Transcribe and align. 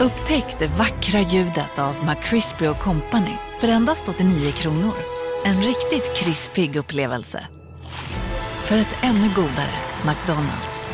Upptäck 0.00 0.58
det 0.58 0.66
vackra 0.66 1.20
ljudet 1.20 1.78
av 1.78 1.94
McCrispy 2.04 2.66
Company 2.66 3.36
för 3.60 3.68
endast 3.68 4.08
89 4.08 4.52
kronor. 4.52 4.94
En 5.44 5.62
riktigt 5.62 6.16
krispig 6.16 6.76
upplevelse. 6.76 7.46
För 8.64 8.76
ett 8.76 8.96
ännu 9.02 9.30
godare 9.34 9.74
McDonalds. 10.06 10.84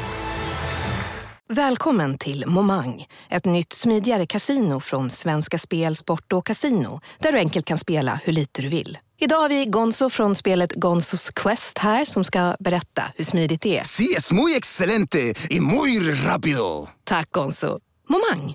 Välkommen 1.48 2.18
till 2.18 2.44
Momang, 2.46 3.06
ett 3.30 3.44
nytt 3.44 3.72
smidigare 3.72 4.26
casino 4.26 4.80
från 4.80 5.10
Svenska 5.10 5.58
Spel, 5.58 5.96
Sport 5.96 6.32
och 6.32 6.46
Casino 6.46 7.00
där 7.18 7.32
du 7.32 7.38
enkelt 7.38 7.66
kan 7.66 7.78
spela 7.78 8.20
hur 8.24 8.32
lite 8.32 8.62
du 8.62 8.68
vill. 8.68 8.98
Idag 9.18 9.38
har 9.38 9.48
vi 9.48 9.64
Gonzo 9.66 10.10
från 10.10 10.34
spelet 10.34 10.72
Gonzos 10.74 11.30
Quest 11.30 11.78
här 11.78 12.04
som 12.04 12.24
ska 12.24 12.56
berätta 12.58 13.02
hur 13.16 13.24
smidigt 13.24 13.60
det 13.60 13.78
är. 13.78 13.84
Sí, 13.84 14.14
es 14.16 14.32
muy 14.32 14.56
excelente 14.56 15.34
y 15.50 15.60
muy 15.60 16.00
rápido. 16.14 16.88
Tack 17.04 17.30
Gonzo. 17.30 17.78
Momang, 18.08 18.54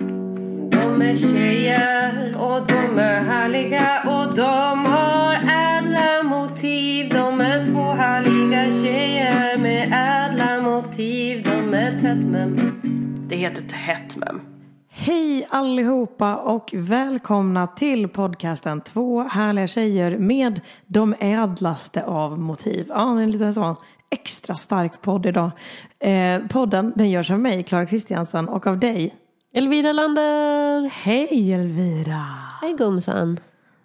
de 1.01 1.07
är 1.07 1.15
tjejer 1.15 2.37
och 2.37 2.67
de 2.67 2.99
är 2.99 3.21
härliga 3.21 4.03
och 4.05 4.35
de 4.35 4.85
har 4.85 5.33
ädla 5.33 6.23
motiv. 6.23 7.09
De 7.09 7.41
är 7.41 7.65
två 7.65 7.81
härliga 7.81 8.83
tjejer 8.83 9.57
med 9.57 9.87
ädla 9.93 10.61
motiv. 10.61 11.43
De 11.43 11.73
är 11.73 11.99
tätt 11.99 12.25
men 12.25 12.81
Det 13.29 13.35
heter 13.35 13.61
Tätt 13.61 14.17
mem. 14.17 14.41
Hej 14.89 15.47
allihopa 15.49 16.35
och 16.35 16.69
välkomna 16.73 17.67
till 17.67 18.07
podcasten 18.07 18.81
Två 18.81 19.23
härliga 19.23 19.67
tjejer 19.67 20.17
med 20.17 20.61
de 20.87 21.15
ädlaste 21.19 22.03
av 22.03 22.39
motiv. 22.39 22.85
Ja, 22.89 23.21
en 23.21 23.31
liten 23.31 23.53
sån 23.53 23.75
extra 24.09 24.55
stark 24.55 25.01
podd 25.01 25.25
idag. 25.25 25.51
Eh, 25.99 26.47
podden 26.47 26.93
den 26.95 27.09
görs 27.09 27.31
av 27.31 27.39
mig, 27.39 27.63
Klara 27.63 27.85
Kristiansen, 27.85 28.49
och 28.49 28.67
av 28.67 28.79
dig. 28.79 29.15
Elvira 29.53 29.93
Lander! 29.93 30.89
Hej 30.89 31.53
Elvira! 31.53 32.25
Hej 32.61 32.75
gumsan! 32.77 33.39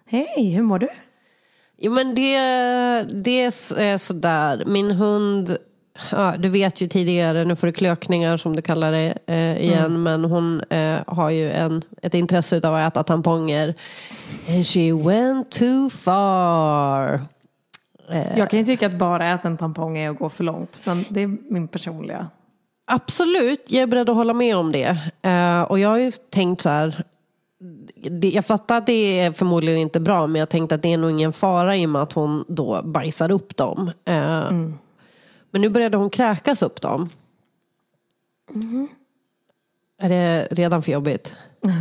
Hej, 0.05 0.51
hur 0.51 0.61
mår 0.61 0.79
du? 0.79 0.87
Jo 1.77 1.91
men 1.91 2.15
det, 2.15 2.37
det 3.23 3.41
är 3.41 3.97
sådär. 3.97 4.63
Min 4.67 4.91
hund, 4.91 5.57
ja, 6.11 6.35
du 6.37 6.49
vet 6.49 6.81
ju 6.81 6.87
tidigare, 6.87 7.45
nu 7.45 7.55
får 7.55 7.67
du 7.67 7.73
klökningar 7.73 8.37
som 8.37 8.55
du 8.55 8.61
kallar 8.61 8.91
det 8.91 9.17
eh, 9.25 9.63
igen. 9.63 10.03
Men 10.03 10.23
hon 10.23 10.61
eh, 10.61 10.99
har 11.07 11.29
ju 11.29 11.51
en, 11.51 11.81
ett 12.01 12.13
intresse 12.13 12.67
av 12.67 12.75
att 12.75 12.93
äta 12.93 13.03
tamponger. 13.03 13.73
And 14.49 14.67
she 14.67 14.93
went 14.93 15.51
too 15.51 15.89
far. 15.89 17.21
Jag 18.35 18.49
kan 18.49 18.59
ju 18.59 18.65
tycka 18.65 18.85
att 18.85 18.97
bara 18.97 19.33
äta 19.33 19.47
en 19.47 19.57
tampong 19.57 19.97
är 19.97 20.09
att 20.09 20.19
gå 20.19 20.29
för 20.29 20.43
långt. 20.43 20.81
Men 20.83 21.05
det 21.09 21.21
är 21.21 21.37
min 21.49 21.67
personliga. 21.67 22.27
Absolut, 22.89 23.71
jag 23.71 23.81
är 23.83 23.87
beredd 23.87 24.09
att 24.09 24.15
hålla 24.15 24.33
med 24.33 24.57
om 24.57 24.71
det. 24.71 24.97
Eh, 25.21 25.61
och 25.61 25.79
jag 25.79 25.89
har 25.89 25.97
ju 25.97 26.11
tänkt 26.11 26.61
så 26.61 26.69
här. 26.69 27.03
Det, 28.09 28.29
jag 28.29 28.45
fattar 28.45 28.77
att 28.77 28.85
det 28.85 29.19
är 29.19 29.31
förmodligen 29.31 29.79
inte 29.79 29.99
bra 29.99 30.27
men 30.27 30.39
jag 30.39 30.49
tänkte 30.49 30.75
att 30.75 30.81
det 30.81 30.93
är 30.93 30.97
nog 30.97 31.11
ingen 31.11 31.33
fara 31.33 31.75
i 31.75 31.85
och 31.85 31.89
med 31.89 32.01
att 32.01 32.13
hon 32.13 32.45
då 32.47 32.81
bajsar 32.83 33.31
upp 33.31 33.57
dem. 33.57 33.91
Eh, 34.05 34.51
Men 35.51 35.61
nu 35.61 35.69
började 35.69 35.97
hon 35.97 36.09
kräkas 36.09 36.61
upp 36.61 36.81
dem. 36.81 37.09
Är 40.01 40.09
det 40.09 40.47
redan 40.51 40.83
för 40.83 40.91
jobbigt? 40.91 41.35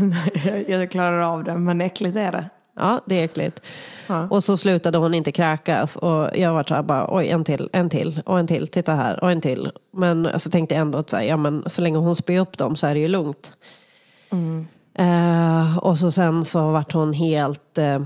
Jag 0.69 0.91
klarar 0.91 1.19
av 1.21 1.45
det, 1.45 1.55
men 1.59 1.81
äckligt 1.81 2.17
är 2.17 2.33
det. 2.33 2.51
Ja, 2.77 3.01
det 3.07 3.21
är 3.21 3.25
äckligt. 3.25 3.61
Ja. 4.07 4.29
Och 4.31 4.45
så 4.45 4.57
slutade 4.57 4.99
hon 4.99 5.15
inte 5.15 5.33
kräkas. 5.33 5.97
Och 5.97 6.29
jag 6.35 6.53
var 6.55 6.65
så 6.69 6.75
här 6.75 6.83
bara, 6.83 7.07
oj 7.17 7.29
en 7.29 7.45
till, 7.45 7.69
en 7.73 7.91
till 7.91 8.23
och 8.27 8.39
en 8.39 8.47
till, 8.47 8.69
titta 8.69 8.95
här 8.95 9.25
och 9.25 9.31
en 9.31 9.41
till. 9.41 9.73
Men 9.93 10.41
så 10.41 10.51
tänkte 10.51 10.75
jag 10.75 10.83
ändå 10.83 10.99
att 10.99 11.11
så, 11.11 11.17
här, 11.17 11.25
ja, 11.25 11.37
men 11.37 11.63
så 11.67 11.83
länge 11.83 11.99
hon 11.99 12.17
spyr 12.17 12.41
upp 12.41 12.59
dem 12.59 12.77
så 12.77 12.87
är 12.87 12.95
det 12.95 13.01
ju 13.01 13.09
lugnt. 13.09 13.53
Eh, 14.99 15.79
och 15.79 15.99
så 15.99 16.11
sen 16.11 16.45
så 16.45 16.71
vart 16.71 16.93
hon 16.93 17.13
helt, 17.13 17.79
eh, 17.79 18.01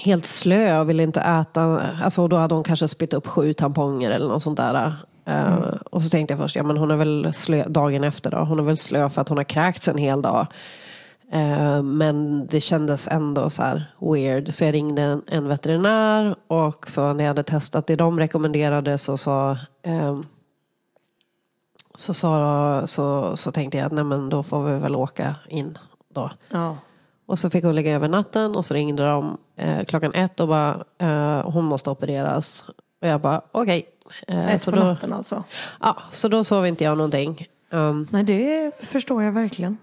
helt 0.00 0.26
slö 0.26 0.80
och 0.80 0.90
ville 0.90 1.02
inte 1.02 1.20
äta. 1.20 1.80
Alltså 2.04 2.28
då 2.28 2.36
hade 2.36 2.54
hon 2.54 2.64
kanske 2.64 2.88
spytt 2.88 3.12
upp 3.12 3.26
sju 3.26 3.52
tamponger 3.52 4.10
eller 4.10 4.28
något 4.28 4.42
sånt 4.42 4.56
där. 4.56 4.96
Eh, 5.26 5.58
Och 5.90 6.02
så 6.02 6.10
tänkte 6.10 6.34
jag 6.34 6.40
först, 6.40 6.56
ja 6.56 6.62
men 6.62 6.76
hon 6.76 6.90
är 6.90 6.96
väl 6.96 7.32
slö 7.32 7.64
dagen 7.68 8.04
efter 8.04 8.30
då. 8.30 8.36
Hon 8.36 8.58
är 8.58 8.62
väl 8.62 8.76
slö 8.76 9.10
för 9.10 9.20
att 9.20 9.28
hon 9.28 9.38
har 9.38 9.44
kräkts 9.44 9.88
en 9.88 9.98
hel 9.98 10.22
dag. 10.22 10.46
Eh, 11.32 11.82
Men 11.82 12.46
det 12.46 12.60
kändes 12.60 13.08
ändå 13.08 13.50
så 13.50 13.62
här 13.62 13.94
weird. 14.00 14.54
Så 14.54 14.64
jag 14.64 14.74
ringde 14.74 15.02
en, 15.02 15.22
en 15.26 15.48
veterinär 15.48 16.34
och 16.46 16.90
så 16.90 17.12
när 17.12 17.24
jag 17.24 17.28
hade 17.28 17.42
testat 17.42 17.86
det 17.86 17.96
de 17.96 18.18
rekommenderade 18.18 18.98
så 18.98 19.16
sa 19.16 19.58
eh, 19.82 20.20
så, 21.94 22.14
sa, 22.14 22.82
så, 22.86 23.36
så 23.36 23.52
tänkte 23.52 23.78
jag 23.78 23.86
att 23.86 23.92
nej 23.92 24.04
men 24.04 24.28
då 24.28 24.42
får 24.42 24.64
vi 24.64 24.78
väl 24.78 24.96
åka 24.96 25.34
in 25.48 25.78
då. 26.14 26.30
Ja. 26.50 26.76
Och 27.26 27.38
så 27.38 27.50
fick 27.50 27.64
hon 27.64 27.74
ligga 27.74 27.94
över 27.94 28.08
natten 28.08 28.56
och 28.56 28.66
så 28.66 28.74
ringde 28.74 29.02
de 29.06 29.38
eh, 29.56 29.84
klockan 29.84 30.14
ett 30.14 30.40
och 30.40 30.48
bara 30.48 30.84
eh, 30.98 31.50
hon 31.50 31.64
måste 31.64 31.90
opereras. 31.90 32.64
Och 33.02 33.08
jag 33.08 33.20
bara 33.20 33.40
okej. 33.52 33.86
Eh, 34.26 34.54
Ett 34.54 34.62
så, 34.62 34.70
på 34.70 34.76
då, 34.76 34.84
natten 34.84 35.12
alltså. 35.12 35.44
ja, 35.80 36.02
så 36.10 36.28
då 36.28 36.44
sov 36.44 36.66
inte 36.66 36.84
jag 36.84 36.96
någonting. 36.96 37.46
Um, 37.70 38.06
Nej, 38.10 38.24
det 38.24 38.72
förstår 38.80 39.22
jag 39.22 39.32
verkligen. 39.32 39.78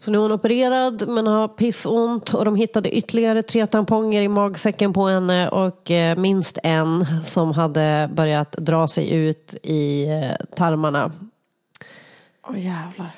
Så 0.00 0.10
nu 0.10 0.18
är 0.18 0.22
hon 0.22 0.32
opererad 0.32 1.08
men 1.08 1.26
har 1.26 1.48
pissont 1.48 2.34
och 2.34 2.44
de 2.44 2.56
hittade 2.56 2.90
ytterligare 2.96 3.42
tre 3.42 3.66
tamponger 3.66 4.22
i 4.22 4.28
magsäcken 4.28 4.92
på 4.92 5.06
henne 5.06 5.48
och 5.48 5.90
eh, 5.90 6.18
minst 6.18 6.58
en 6.62 7.06
som 7.24 7.52
hade 7.52 8.10
börjat 8.12 8.52
dra 8.52 8.88
sig 8.88 9.14
ut 9.14 9.54
i 9.62 10.06
eh, 10.08 10.46
tarmarna. 10.56 11.12
Åh 12.48 12.64
jävlar. 12.64 13.14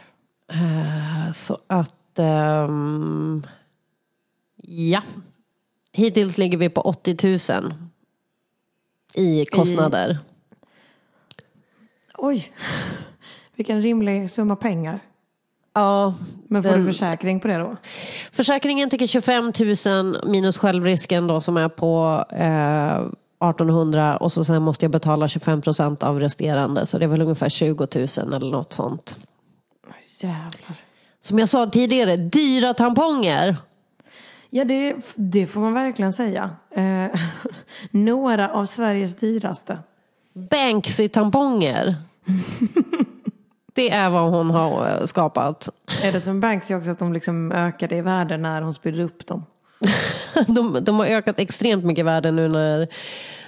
Eh, 0.52 1.32
Så 1.32 1.58
att, 1.66 2.18
ehm, 2.18 3.46
ja. 4.62 5.02
Hittills 5.92 6.38
ligger 6.38 6.58
vi 6.58 6.68
på 6.68 6.80
80 6.80 7.52
000 7.60 7.74
i 9.14 9.44
kostnader. 9.46 10.18
Oj. 12.18 12.52
Vilken 13.56 13.82
rimlig 13.82 14.30
summa 14.30 14.56
pengar. 14.56 15.00
Ja, 15.74 16.14
Men 16.48 16.62
får 16.62 16.70
Den- 16.70 16.80
du 16.80 16.86
försäkring 16.92 17.40
på 17.40 17.48
det 17.48 17.58
då? 17.58 17.76
Försäkringen 18.32 18.90
tycker 18.90 19.06
25 19.06 19.52
000 19.86 20.30
minus 20.30 20.58
självrisken 20.58 21.26
då 21.26 21.40
som 21.40 21.56
är 21.56 21.68
på 21.68 22.24
eh, 22.30 22.96
1800 23.48 24.16
och 24.16 24.32
så 24.32 24.44
sen 24.44 24.62
måste 24.62 24.84
jag 24.84 24.92
betala 24.92 25.28
25 25.28 25.60
procent 25.62 26.02
av 26.02 26.20
resterande 26.20 26.86
så 26.86 26.98
det 26.98 27.04
är 27.04 27.08
väl 27.08 27.22
ungefär 27.22 27.48
20 27.48 27.86
000 27.94 28.34
eller 28.34 28.50
något 28.50 28.72
sånt. 28.72 29.16
Jävlar. 30.20 30.76
Som 31.20 31.38
jag 31.38 31.48
sa 31.48 31.66
tidigare, 31.66 32.16
dyra 32.16 32.74
tamponger. 32.74 33.56
Ja, 34.50 34.64
det, 34.64 34.96
det 35.14 35.46
får 35.46 35.60
man 35.60 35.74
verkligen 35.74 36.12
säga. 36.12 36.50
Eh, 36.74 37.20
några 37.90 38.50
av 38.52 38.66
Sveriges 38.66 39.16
dyraste. 39.16 39.78
Banksy-tamponger. 40.34 41.94
Det 43.80 43.90
är 43.90 44.10
vad 44.10 44.30
hon 44.30 44.50
har 44.50 44.88
eh, 44.88 45.06
skapat. 45.06 45.68
Är 46.02 46.12
det 46.12 46.20
som 46.20 46.40
Banksy 46.40 46.74
också 46.74 46.90
att 46.90 46.98
de 46.98 47.12
liksom 47.12 47.52
ökade 47.52 47.96
i 47.96 48.00
värde 48.00 48.36
när 48.36 48.62
hon 48.62 48.74
spydde 48.74 49.02
upp 49.02 49.26
dem? 49.26 49.44
De, 50.46 50.78
de 50.84 50.98
har 50.98 51.06
ökat 51.06 51.38
extremt 51.38 51.84
mycket 51.84 52.00
i 52.00 52.02
värde 52.02 52.30
nu 52.30 52.48
när, 52.48 52.80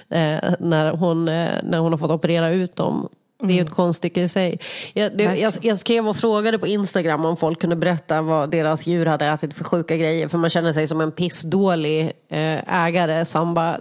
eh, 0.09 0.53
när, 0.59 0.91
hon, 0.91 1.27
eh, 1.27 1.49
när 1.63 1.79
hon 1.79 1.91
har 1.91 1.97
fått 1.97 2.11
operera 2.11 2.49
ut 2.49 2.75
dem. 2.75 3.09
Det 3.43 3.53
är 3.53 3.55
ju 3.55 3.61
ett 3.61 3.69
konststycke 3.69 4.21
i 4.21 4.29
sig. 4.29 4.59
Jag, 4.93 5.17
det, 5.17 5.23
jag, 5.23 5.53
jag 5.61 5.79
skrev 5.79 6.07
och 6.07 6.17
frågade 6.17 6.59
på 6.59 6.67
Instagram 6.67 7.25
om 7.25 7.37
folk 7.37 7.61
kunde 7.61 7.75
berätta 7.75 8.21
vad 8.21 8.51
deras 8.51 8.87
djur 8.87 9.05
hade 9.05 9.25
ätit 9.25 9.53
för 9.53 9.63
sjuka 9.63 9.97
grejer. 9.97 10.27
För 10.27 10.37
man 10.37 10.49
känner 10.49 10.73
sig 10.73 10.87
som 10.87 11.01
en 11.01 11.11
pissdålig 11.11 12.11
eh, 12.29 12.85
ägare 12.85 13.25
som 13.25 13.53
bara 13.53 13.79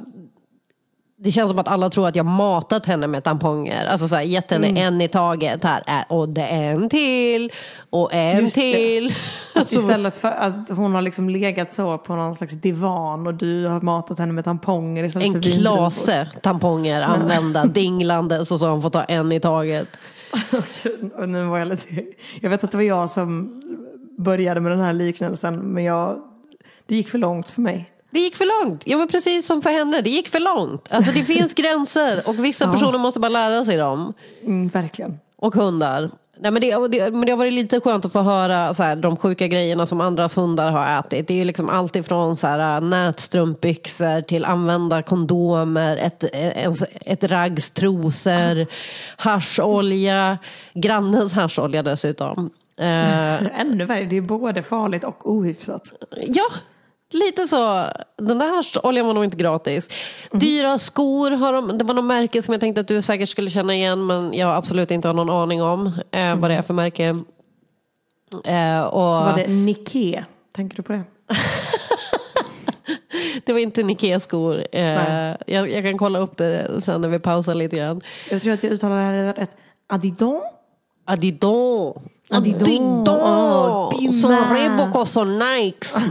det 1.25 1.33
känns 1.33 1.51
som 1.51 1.59
att 1.59 1.69
alla 1.69 1.91
tror 1.91 2.09
att 2.09 2.17
jag 2.17 2.27
matat 2.27 2.87
henne 2.87 3.07
med 3.07 3.25
tamponger. 3.25 3.87
Alltså 3.87 4.09
så 4.09 4.17
här, 4.17 4.23
gett 4.23 4.51
henne 4.51 4.67
en 4.67 5.01
i 5.01 5.09
taget. 5.09 5.65
Här 5.65 5.83
är, 5.87 6.05
och 6.09 6.29
det 6.29 6.43
är 6.43 6.75
en 6.75 6.89
till. 6.89 7.53
Och 7.91 8.15
en 8.15 8.41
Just 8.41 8.55
till. 8.55 9.15
Alltså, 9.55 9.79
Istället 9.79 10.17
för 10.17 10.29
att 10.29 10.69
hon 10.69 10.95
har 10.95 11.03
liksom 11.03 11.29
legat 11.29 11.75
så 11.75 11.99
på 11.99 12.17
någon 12.17 12.35
slags 12.35 12.53
divan 12.53 13.27
och 13.27 13.35
du 13.35 13.67
har 13.67 13.81
matat 13.81 14.19
henne 14.19 14.33
med 14.33 14.45
tamponger 14.45 15.05
istället 15.05 15.27
en 15.27 15.43
för 15.43 15.51
klase 15.51 16.29
tamponger 16.43 17.03
använda 17.03 17.65
dinglande 17.65 18.47
så 18.47 18.59
så 18.59 18.67
han 18.67 18.83
får 18.83 18.91
ta 18.91 19.05
en 19.05 19.33
i 19.33 19.41
taget. 19.41 19.89
Och 21.15 21.29
nu 21.29 21.45
var 21.45 21.59
jag, 21.59 21.69
lite, 21.69 22.05
jag 22.41 22.51
vet 22.51 22.65
att 22.65 22.71
det 22.71 22.77
var 22.77 22.85
jag 22.85 23.11
som 23.11 23.63
började 24.19 24.61
med 24.61 24.73
den 24.73 24.81
här 24.81 24.93
liknelsen 24.93 25.57
men 25.57 25.85
jag, 25.85 26.19
det 26.87 26.97
gick 26.97 27.09
för 27.09 27.19
långt 27.19 27.51
för 27.51 27.61
mig. 27.61 27.92
Det 28.13 28.21
gick 28.21 28.37
för 28.37 28.65
långt. 28.65 28.83
Ja 28.87 28.99
men 28.99 29.09
precis 29.09 29.47
som 29.47 29.63
för 29.63 29.71
henne, 29.71 30.01
det 30.01 30.11
gick 30.11 30.29
för 30.29 30.41
långt. 30.41 30.89
Alltså 30.91 31.13
det 31.13 31.25
finns 31.25 31.55
gränser 31.55 32.23
och 32.29 32.45
vissa 32.45 32.73
personer 32.73 32.99
måste 32.99 33.21
bara 33.21 33.29
lära 33.29 33.65
sig 33.65 33.77
dem. 33.77 34.15
Mm, 34.45 34.69
verkligen. 34.69 35.19
Och 35.37 35.55
hundar. 35.55 36.11
Nej, 36.43 36.51
men, 36.51 36.63
det, 36.63 36.89
det, 36.89 37.11
men 37.11 37.21
det 37.21 37.33
har 37.33 37.37
varit 37.37 37.53
lite 37.53 37.81
skönt 37.81 38.05
att 38.05 38.13
få 38.13 38.21
höra 38.21 38.75
så 38.75 38.83
här, 38.83 38.97
de 38.97 39.17
sjuka 39.17 39.47
grejerna 39.47 39.87
som 39.87 40.01
andras 40.01 40.37
hundar 40.37 40.71
har 40.73 40.99
ätit. 40.99 41.29
Det 41.29 41.35
är 41.35 41.39
ju 41.39 41.45
liksom 41.45 41.69
allt 41.69 41.97
ifrån 41.97 42.37
så 42.37 42.47
här, 42.47 42.81
nätstrumpbyxor 42.81 44.21
till 44.21 44.45
använda 44.45 45.03
kondomer, 45.03 45.97
ett, 45.97 46.25
ett, 46.33 46.83
ett 47.07 47.25
raggs 47.25 47.71
trosor, 47.71 48.67
hascholja, 49.17 50.39
grannens 50.75 51.35
hascholja 51.35 51.83
dessutom. 51.83 52.51
Eh, 52.81 53.61
Ännu 53.61 53.85
värre, 53.85 54.05
det 54.05 54.17
är 54.17 54.21
både 54.21 54.63
farligt 54.63 55.05
och 55.05 55.31
ohyfsat. 55.31 55.93
Ja, 56.27 56.47
Lite 57.13 57.49
så. 57.49 57.87
Den 58.17 58.39
där 58.39 58.87
oljan 58.87 59.07
var 59.07 59.15
nog 59.15 59.25
inte 59.25 59.37
gratis. 59.37 59.89
Dyra 60.31 60.79
skor, 60.79 61.31
har 61.31 61.53
de, 61.53 61.79
det 61.79 61.85
var 61.85 61.95
något 61.95 62.05
märke 62.05 62.43
som 62.43 62.53
jag 62.53 62.61
tänkte 62.61 62.81
att 62.81 62.89
du 62.89 63.03
säkert 63.03 63.29
skulle 63.29 63.51
känna 63.51 63.75
igen 63.75 64.07
men 64.07 64.35
jag 64.35 64.57
absolut 64.57 64.91
inte 64.91 65.09
har 65.09 65.15
någon 65.15 65.31
aning 65.31 65.63
om 65.63 65.87
eh, 66.11 66.37
vad 66.37 66.51
det 66.51 66.55
är 66.55 66.63
för 66.63 66.75
märke. 66.75 67.05
Eh, 68.45 68.83
och... 68.83 69.01
Var 69.01 69.37
det 69.37 69.47
Nike? 69.47 70.25
Tänker 70.53 70.77
du 70.77 70.83
på 70.83 70.93
det? 70.93 71.03
det 73.45 73.53
var 73.53 73.61
inte 73.61 73.83
Nike-skor. 73.83 74.67
Eh, 74.73 75.37
jag, 75.47 75.71
jag, 75.71 75.85
kan 75.85 75.99
kolla 75.99 76.19
upp 76.19 76.37
det 76.37 76.83
sen 76.83 77.01
när 77.01 77.09
vi 77.09 77.19
pausar 77.19 77.55
lite 77.55 77.77
grann. 77.77 78.01
Jag 78.31 78.43
tror 78.43 78.53
att 78.53 78.63
jag 78.63 78.73
uttalar 78.73 78.97
det 78.97 79.03
här 79.03 79.35
rätt. 79.35 79.57
Adidon? 79.87 80.43
Adidon. 81.05 82.09
Adidon! 82.33 83.09
Adidon. 83.09 83.09
Oh, 83.09 84.13
som 84.13 84.55
Reebok 84.55 84.97
och 84.97 85.09
som 85.09 85.39
Nikes. 85.39 85.97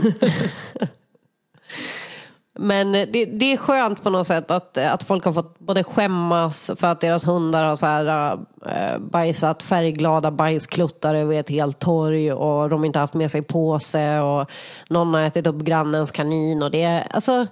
Men 2.54 2.92
det, 2.92 3.06
det, 3.24 3.52
är 3.52 3.56
skönt 3.56 4.02
på 4.02 4.10
något 4.10 4.26
sätt 4.26 4.50
att, 4.50 4.78
att 4.78 5.02
folk 5.02 5.24
har 5.24 5.32
fått 5.32 5.58
både 5.58 5.84
skämmas 5.84 6.70
för 6.76 6.86
att 6.86 7.00
deras 7.00 7.26
hundar 7.26 7.64
har 7.64 7.76
så 7.76 7.86
här, 7.86 8.32
äh, 8.66 8.98
bajsat 8.98 9.62
färgglada 9.62 10.30
bajskluttar 10.30 11.14
över 11.14 11.40
ett 11.40 11.50
helt 11.50 11.78
torg 11.78 12.32
och 12.32 12.68
de 12.68 12.84
inte 12.84 12.98
haft 12.98 13.14
med 13.14 13.30
sig 13.30 13.42
påse 13.42 14.20
och 14.20 14.50
någon 14.88 15.14
har 15.14 15.20
ätit 15.20 15.46
upp 15.46 15.56
grannens 15.56 16.10
kanin. 16.10 16.62
Och 16.62 16.70
det, 16.70 17.06
alltså, 17.10 17.46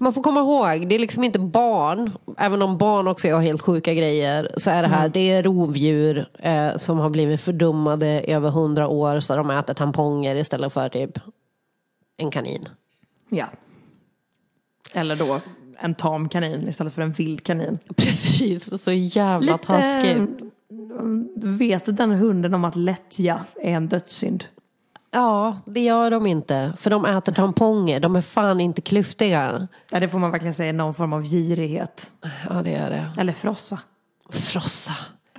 man 0.00 0.14
får 0.14 0.22
komma 0.22 0.40
ihåg, 0.40 0.88
det 0.88 0.94
är 0.94 0.98
liksom 0.98 1.24
inte 1.24 1.38
barn, 1.38 2.10
även 2.38 2.62
om 2.62 2.78
barn 2.78 3.08
också 3.08 3.28
gör 3.28 3.40
helt 3.40 3.62
sjuka 3.62 3.94
grejer, 3.94 4.50
så 4.56 4.70
är 4.70 4.82
det 4.82 4.88
här, 4.88 5.00
mm. 5.00 5.12
det 5.12 5.30
är 5.30 5.42
rovdjur 5.42 6.28
eh, 6.38 6.76
som 6.76 6.98
har 6.98 7.10
blivit 7.10 7.40
fördummade 7.40 8.06
över 8.06 8.50
hundra 8.50 8.88
år 8.88 9.20
så 9.20 9.36
de 9.36 9.50
äter 9.50 9.74
tamponger 9.74 10.36
istället 10.36 10.72
för 10.72 10.88
typ 10.88 11.18
en 12.16 12.30
kanin. 12.30 12.68
Ja. 13.28 13.46
Eller 14.92 15.16
då 15.16 15.40
en 15.78 15.94
tam 15.94 16.28
kanin 16.28 16.68
istället 16.68 16.94
för 16.94 17.02
en 17.02 17.12
vild 17.12 17.44
kanin. 17.44 17.78
Precis, 17.96 18.82
så 18.82 18.92
jävla 18.92 19.52
Lite, 19.52 19.66
taskigt. 19.66 20.42
Vet 21.36 21.96
den 21.96 22.10
hunden 22.10 22.54
om 22.54 22.64
att 22.64 22.76
lättja 22.76 23.44
är 23.62 23.72
en 23.72 23.88
dödssynd? 23.88 24.44
Ja, 25.14 25.56
det 25.66 25.80
gör 25.80 26.10
de 26.10 26.26
inte. 26.26 26.72
För 26.76 26.90
de 26.90 27.04
äter 27.04 27.32
tamponger. 27.32 28.00
De 28.00 28.16
är 28.16 28.20
fan 28.20 28.60
inte 28.60 28.80
klyftiga. 28.80 29.68
Ja, 29.90 30.00
det 30.00 30.08
får 30.08 30.18
man 30.18 30.30
verkligen 30.30 30.54
säga. 30.54 30.72
Någon 30.72 30.94
form 30.94 31.12
av 31.12 31.22
girighet. 31.22 32.12
Ja, 32.48 32.62
det 32.62 32.74
är 32.74 32.90
det. 32.90 33.06
Eller 33.18 33.32
frossa. 33.32 33.78
Frossa. 34.30 34.92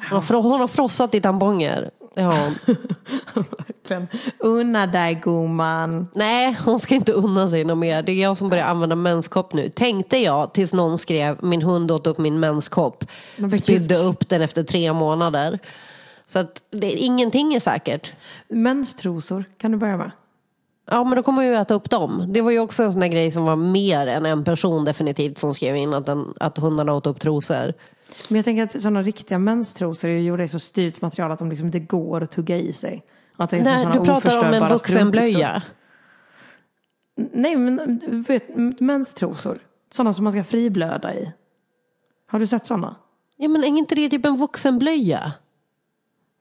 Hon 0.10 0.24
har, 0.24 0.42
hon 0.42 0.60
har 0.60 0.68
frossat 0.68 1.16
i 1.16 1.22
tamponger. 1.22 1.92
Ja. 2.16 2.52
Verkligen. 3.34 4.08
Unna 4.40 4.88
dig 4.88 5.16
gumman. 5.16 6.08
Nej, 6.14 6.58
hon 6.66 6.80
ska 6.80 6.96
inte 6.96 7.12
unna 7.12 7.50
sig 7.50 7.64
något 7.64 7.78
mer. 7.78 8.04
Det 8.04 8.12
är 8.12 8.22
jag 8.22 8.38
som 8.38 8.50
börjar 8.50 8.66
använda 8.66 8.96
menskopp 8.96 9.54
nu. 9.54 9.70
Tänkte 9.70 10.18
jag 10.18 10.54
tills 10.54 10.74
någon 10.74 10.98
skrev 10.98 11.44
min 11.44 11.62
hund 11.62 11.92
åt 11.92 12.08
upp 12.08 12.18
min 12.18 12.40
menskopp. 12.40 13.06
Spydde 13.52 13.96
upp 13.96 14.30
den 14.30 14.42
efter 14.42 14.64
tre 14.64 14.94
månader. 14.94 15.60
Så 16.26 16.40
att 16.40 16.64
det, 16.70 16.92
ingenting 16.92 17.54
är 17.54 17.60
säkert. 17.60 18.14
Menstrosor 18.48 19.46
kan 19.58 19.72
du 19.72 19.78
börja 19.78 19.98
med. 19.98 20.12
Ja, 20.92 21.04
men 21.04 21.16
då 21.16 21.24
kommer 21.24 21.50
vi 21.50 21.56
äta 21.56 21.74
upp 21.74 21.90
dem. 21.90 22.26
Det 22.28 22.42
var 22.42 22.52
ju 22.52 22.60
också 22.60 22.84
en 22.84 22.92
sån 22.92 23.02
där 23.02 23.08
grej 23.08 23.32
som 23.32 23.46
var 23.46 23.56
mer 23.56 24.08
än 24.08 24.26
en 24.26 24.44
person 24.44 24.86
definitivt 24.86 25.38
som 25.38 25.54
skrev 25.54 25.76
in 25.76 25.94
att, 25.94 26.06
den, 26.06 26.34
att 26.40 26.58
hundarna 26.58 26.94
åt 26.94 27.08
upp 27.08 27.20
trosor. 27.20 27.74
Men 28.30 28.36
jag 28.36 28.46
tänker 28.46 28.64
att 28.64 28.72
sådana 28.72 29.04
riktiga 29.04 29.40
menstrosor 29.40 30.10
är 30.10 30.20
gjorda 30.20 30.44
i 30.44 30.48
så 30.48 30.60
styvt 30.60 31.02
material 31.02 31.32
att 31.32 31.40
de 31.40 31.50
liksom 31.50 31.66
inte 31.66 31.80
går 31.80 32.24
att 32.24 32.32
tugga 32.32 32.58
i 32.58 32.74
sig. 32.74 33.04
Att 33.38 33.50
det 33.50 33.58
är 33.58 33.64
Nej, 33.64 33.88
du 33.94 34.06
pratar 34.06 34.48
om 34.48 34.54
en 34.54 34.70
vuxenblöja. 34.70 35.64
Nej, 37.16 37.56
men 37.56 38.24
vet, 38.28 38.80
menstrosor. 38.80 39.58
Sådana 39.92 40.14
som 40.14 40.24
man 40.24 40.32
ska 40.32 40.44
friblöda 40.44 41.14
i. 41.14 41.32
Har 42.28 42.40
du 42.40 42.48
sett 42.48 42.66
sådana? 42.66 42.96
Ja, 43.38 43.50
men 43.50 43.64
är 43.64 43.68
inte 43.68 43.96
det 43.96 44.10
typ 44.10 44.26
en 44.26 44.38
vuxenblöja? 44.38 45.34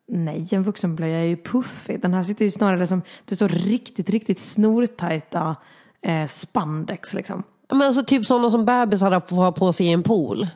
Nej, 0.08 0.48
en 0.52 0.62
vuxenblöja 0.62 1.18
är 1.18 1.24
ju 1.24 1.36
puffig. 1.36 2.02
Den 2.02 2.14
här 2.14 2.22
sitter 2.22 2.44
ju 2.44 2.50
snarare 2.50 2.86
som 2.86 3.02
det 3.24 3.34
är 3.34 3.36
så 3.36 3.48
riktigt, 3.48 4.10
riktigt 4.10 4.40
snortajta 4.40 5.56
eh, 6.02 6.26
spandex 6.26 7.14
liksom. 7.14 7.42
Men 7.68 7.82
alltså 7.82 8.04
typ 8.04 8.26
sådana 8.26 8.50
som 8.50 8.64
bebisar 8.64 9.20
får 9.28 9.36
ha 9.36 9.52
på 9.52 9.72
sig 9.72 9.86
i 9.86 9.92
en 9.92 10.02
pool. 10.02 10.46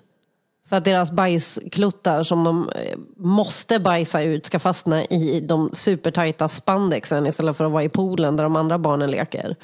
För 0.68 0.76
att 0.76 0.84
deras 0.84 1.12
bajskluttar 1.12 2.22
som 2.22 2.44
de 2.44 2.68
eh, 2.68 2.98
måste 3.16 3.80
bajsa 3.80 4.22
ut 4.22 4.46
ska 4.46 4.58
fastna 4.58 5.04
i 5.04 5.40
de 5.40 5.70
supertajta 5.72 6.48
spandexen 6.48 7.26
istället 7.26 7.56
för 7.56 7.64
att 7.64 7.72
vara 7.72 7.82
i 7.82 7.88
poolen 7.88 8.36
där 8.36 8.44
de 8.44 8.56
andra 8.56 8.78
barnen 8.78 9.10
leker. 9.10 9.56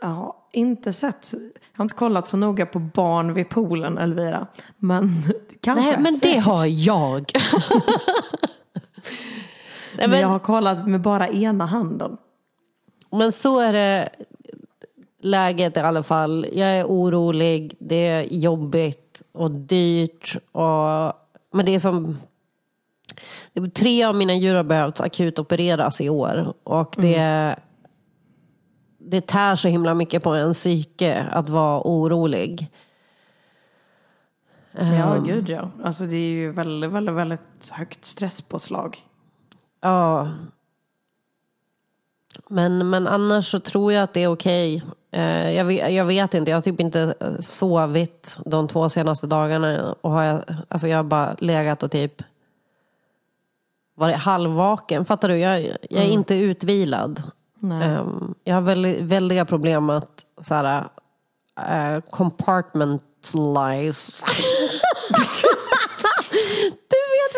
Ja, 0.00 0.48
inte 0.52 0.92
sett. 0.92 1.32
Jag 1.32 1.78
har 1.78 1.84
inte 1.84 1.94
kollat 1.94 2.28
så 2.28 2.36
noga 2.36 2.66
på 2.66 2.78
barn 2.78 3.34
vid 3.34 3.48
poolen, 3.48 3.98
Elvira. 3.98 4.46
Men 4.76 5.22
kanske. 5.60 5.84
Nej, 5.84 5.98
men 5.98 6.14
säkert. 6.14 6.34
det 6.34 6.40
har 6.40 6.66
jag. 6.66 7.32
Nej, 9.96 10.08
men 10.08 10.20
jag 10.20 10.28
har 10.28 10.38
kollat 10.38 10.88
med 10.88 11.00
bara 11.00 11.28
ena 11.28 11.66
handen. 11.66 12.16
Men 13.10 13.32
så 13.32 13.60
är 13.60 13.72
det 13.72 14.08
läget 15.20 15.76
i 15.76 15.80
alla 15.80 16.02
fall. 16.02 16.46
Jag 16.52 16.68
är 16.68 16.84
orolig, 16.84 17.76
det 17.78 18.06
är 18.06 18.22
jobbigt 18.22 19.22
och 19.32 19.50
dyrt. 19.50 20.36
Och, 20.52 21.12
men 21.52 21.66
det 21.66 21.74
är 21.74 21.78
som... 21.78 22.18
Tre 23.74 24.04
av 24.04 24.14
mina 24.14 24.34
djur 24.34 24.54
har 24.54 24.64
behövt 24.64 25.00
akut 25.00 25.38
opereras 25.38 26.00
i 26.00 26.08
år. 26.08 26.54
Och 26.64 26.94
det, 26.98 27.16
mm. 27.16 27.58
det 28.98 29.26
tär 29.26 29.56
så 29.56 29.68
himla 29.68 29.94
mycket 29.94 30.22
på 30.22 30.30
en 30.30 30.52
psyke 30.52 31.26
att 31.32 31.48
vara 31.48 31.82
orolig. 31.84 32.70
Ja, 34.72 35.16
um, 35.16 35.24
gud 35.24 35.48
ja. 35.48 35.70
Alltså 35.84 36.06
det 36.06 36.16
är 36.16 36.30
ju 36.30 36.50
väldigt, 36.50 36.90
väldigt, 36.90 37.14
väldigt 37.14 37.68
högt 37.70 38.04
stresspåslag. 38.04 38.98
Ja. 39.80 40.30
Men, 42.48 42.90
men 42.90 43.06
annars 43.06 43.50
så 43.50 43.60
tror 43.60 43.92
jag 43.92 44.02
att 44.02 44.14
det 44.14 44.22
är 44.22 44.28
okej. 44.28 44.82
Eh, 45.10 45.52
jag, 45.52 45.64
vet, 45.64 45.92
jag 45.92 46.04
vet 46.04 46.34
inte, 46.34 46.50
jag 46.50 46.56
har 46.56 46.62
typ 46.62 46.80
inte 46.80 47.14
sovit 47.40 48.38
de 48.44 48.68
två 48.68 48.88
senaste 48.88 49.26
dagarna. 49.26 49.94
Och 50.00 50.10
har 50.10 50.22
jag, 50.22 50.42
alltså 50.68 50.88
jag 50.88 50.96
har 50.96 51.04
bara 51.04 51.36
legat 51.38 51.82
och 51.82 51.90
typ 51.90 52.22
varit 53.94 54.16
halvvaken. 54.16 55.04
Fattar 55.04 55.28
du? 55.28 55.36
Jag, 55.36 55.62
jag 55.62 55.76
är 55.90 56.04
mm. 56.04 56.12
inte 56.12 56.34
utvilad. 56.34 57.22
Um, 57.60 58.34
jag 58.44 58.54
har 58.54 58.62
väldigt, 58.62 59.00
väldiga 59.00 59.44
problem 59.44 59.90
att 59.90 60.26
så 60.40 60.54
här, 60.54 60.88
uh, 61.96 62.00
compartmentalize. 63.22 64.22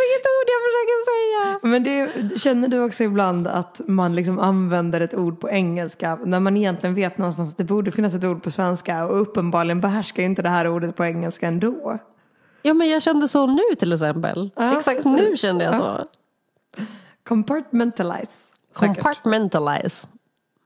vilket 0.05 0.27
ord 0.35 0.47
jag 0.55 0.61
försöker 0.67 0.99
säga. 1.11 1.59
Men 1.63 1.83
det, 1.85 2.39
känner 2.41 2.69
du 2.69 2.85
också 2.85 3.05
ibland 3.05 3.47
att 3.47 3.81
man 3.87 4.15
liksom 4.15 4.39
använder 4.39 5.01
ett 5.01 5.15
ord 5.15 5.41
på 5.41 5.51
engelska 5.51 6.19
när 6.25 6.41
man 6.41 6.57
egentligen 6.57 6.95
vet 6.95 7.19
någonstans 7.19 7.51
att 7.51 7.57
det 7.57 7.65
borde 7.65 7.93
finnas 7.93 8.15
ett 8.15 8.25
ord 8.25 8.43
på 8.43 8.51
svenska 8.51 9.07
och 9.07 9.21
uppenbarligen 9.21 9.81
behärskar 9.81 10.23
inte 10.23 10.43
det 10.43 10.49
här 10.49 10.69
ordet 10.69 10.97
på 10.97 11.05
engelska 11.05 11.47
ändå. 11.47 11.99
Ja 12.63 12.75
men 12.75 12.89
jag 12.89 13.03
kände 13.03 13.29
så 13.29 13.47
nu 13.47 13.75
till 13.79 13.93
exempel. 13.93 14.51
Ja, 14.57 14.79
Exakt 14.79 15.03
precis. 15.03 15.21
nu 15.21 15.37
kände 15.37 15.65
jag 15.65 15.77
så. 15.77 15.83
Ja. 15.83 16.05
Compartmentalize. 17.29 18.33
Compartmentalize. 18.75 20.09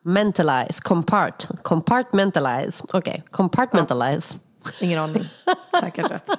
Mentalize, 0.02 0.82
compart, 0.82 1.48
compartmentalize. 1.62 2.84
Okej, 2.84 2.98
okay. 2.98 3.22
compartmentalize. 3.30 4.34
Ja. 4.34 4.47
Ingen 4.80 4.98
aning. 4.98 5.24
Säkert 5.80 6.10
rätt. 6.10 6.30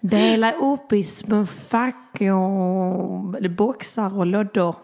Dela 0.00 0.52
upp 0.52 0.92
i 0.92 1.04
små 1.04 1.46
fack 1.46 2.20
och 2.20 3.50
boxar 3.50 4.18
och 4.18 4.26
lådor. 4.26 4.76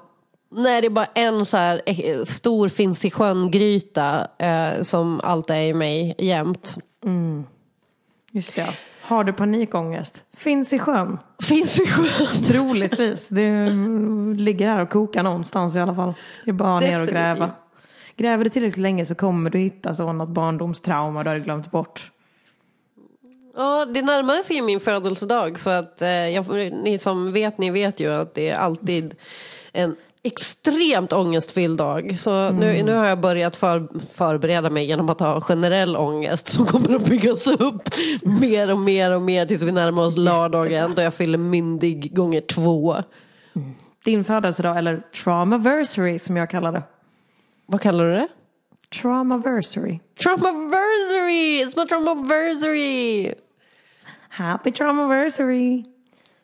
Nej, 0.53 0.81
det 0.81 0.87
är 0.87 0.91
bara 0.91 1.09
en 1.15 1.47
så 1.47 1.57
här 1.57 1.83
eh, 1.87 2.23
stor 2.25 2.69
finns 2.69 3.05
i 3.05 3.11
sjön-gryta 3.11 4.29
eh, 4.39 4.83
som 4.83 5.21
alltid 5.25 5.57
är 5.57 5.63
i 5.63 5.75
mig 5.75 6.15
jämt. 6.19 6.77
Mm. 7.05 7.45
Just 8.31 8.57
det. 8.57 8.75
Har 9.03 9.25
du 9.25 9.33
panikångest? 9.33 10.25
Finns 10.37 10.73
i 10.73 10.79
sjön. 10.79 11.19
Finns 11.43 11.81
i 11.81 11.87
sjön. 11.87 12.43
Troligtvis. 12.45 13.29
Det 13.29 13.71
ligger 14.37 14.69
här 14.69 14.83
och 14.83 14.91
kokar 14.91 15.23
någonstans 15.23 15.77
i 15.77 15.81
alla 15.81 15.95
fall. 15.95 16.15
Det 16.45 16.51
är 16.51 16.55
bara 16.55 16.81
ner 16.81 17.01
och 17.01 17.09
gräva. 17.09 17.31
Definitivt. 17.31 17.57
Gräver 18.17 18.45
du 18.45 18.51
tillräckligt 18.51 18.83
länge 18.83 19.07
så 19.07 19.15
kommer 19.15 19.51
du 19.51 19.59
hitta 19.59 19.95
så 19.95 20.13
något 20.13 20.29
barndomstrauma 20.29 21.25
du 21.25 21.31
har 21.31 21.39
glömt 21.39 21.71
bort. 21.71 22.11
Ja, 23.61 23.85
det 23.85 24.03
närmar 24.03 24.43
sig 24.43 24.57
ju 24.57 24.63
min 24.63 24.81
födelsedag 24.81 25.59
så 25.59 25.71
att 25.71 26.03
eh, 26.03 26.09
jag, 26.09 26.47
ni 26.73 26.99
som 26.99 27.33
vet, 27.33 27.59
ni 27.59 27.71
vet 27.71 28.01
ju 28.01 28.13
att 28.13 28.35
det 28.35 28.49
är 28.49 28.57
alltid 28.57 29.15
en 29.73 29.97
extremt 30.23 31.13
ångestfylld 31.13 31.79
dag. 31.79 32.19
Så 32.19 32.51
nu, 32.51 32.83
nu 32.83 32.95
har 32.95 33.07
jag 33.07 33.21
börjat 33.21 33.57
för, 33.57 33.89
förbereda 34.15 34.71
mig 34.71 34.85
genom 34.85 35.09
att 35.09 35.21
ha 35.21 35.41
generell 35.41 35.97
ångest 35.97 36.49
som 36.49 36.67
kommer 36.67 36.95
att 36.95 37.05
byggas 37.05 37.47
upp 37.47 37.83
mer 38.23 38.71
och 38.71 38.79
mer 38.79 39.11
och 39.11 39.23
mer 39.23 39.47
tills 39.47 39.63
vi 39.63 39.73
närmar 39.73 40.03
oss 40.03 40.17
lördagen 40.17 40.95
då 40.97 41.03
jag 41.03 41.15
fyller 41.15 41.39
myndig 41.39 42.17
gånger 42.17 42.41
två. 42.41 42.97
Din 44.05 44.25
födelsedag, 44.25 44.79
eller 44.79 45.03
traumaversary 45.25 46.19
som 46.19 46.37
jag 46.37 46.51
kallar 46.51 46.73
det. 46.73 46.83
Vad 47.67 47.81
kallar 47.81 48.05
du 48.05 48.11
det? 48.11 48.29
Traumaversary. 49.03 50.01
Traumaversary! 50.23 51.65
It's 51.65 51.77
my 51.77 51.87
traumaversary! 51.87 53.35
Happy 54.31 54.73
traumaversary. 54.73 55.85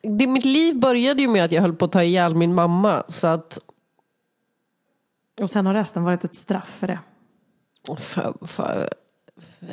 Det, 0.01 0.27
mitt 0.27 0.45
liv 0.45 0.79
började 0.79 1.21
ju 1.21 1.27
med 1.27 1.43
att 1.45 1.51
jag 1.51 1.61
höll 1.61 1.75
på 1.75 1.85
att 1.85 1.91
ta 1.91 2.03
ihjäl 2.03 2.35
min 2.35 2.55
mamma. 2.55 3.03
Så 3.07 3.27
att, 3.27 3.59
Och 5.41 5.49
sen 5.49 5.65
har 5.65 5.73
resten 5.73 6.03
varit 6.03 6.23
ett 6.23 6.35
straff 6.35 6.75
för 6.79 6.87
det. 6.87 6.99
för, 7.97 8.47
för, 8.47 8.89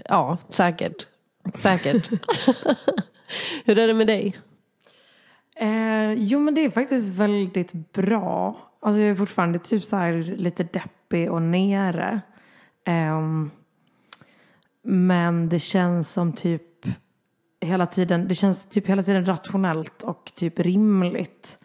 ja, 0.09 0.39
säkert. 0.49 1.07
Säkert. 1.55 2.11
Hur 3.65 3.79
är 3.79 3.87
det 3.87 3.95
med 3.95 4.07
dig? 4.07 4.37
Eh, 5.57 6.13
jo 6.13 6.39
men 6.39 6.55
det 6.55 6.65
är 6.65 6.71
faktiskt 6.71 7.09
väldigt 7.09 7.93
bra. 7.93 8.57
Alltså 8.81 9.01
jag 9.01 9.11
är 9.11 9.15
fortfarande 9.15 9.59
typ 9.59 9.85
så 9.85 9.97
här 9.97 10.35
lite 10.37 10.63
deppig 10.63 11.33
och 11.33 11.43
nere. 11.43 12.21
Ehm, 12.85 13.51
men 14.83 15.49
det 15.49 15.59
känns 15.59 16.13
som 16.13 16.33
typ 16.33 16.63
hela 17.65 17.87
tiden, 17.87 18.29
det 18.29 18.35
känns 18.35 18.67
typ 18.67 18.87
hela 18.87 19.03
tiden 19.03 19.27
rationellt 19.27 20.03
och 20.03 20.33
typ 20.35 20.59
rimligt. 20.59 21.59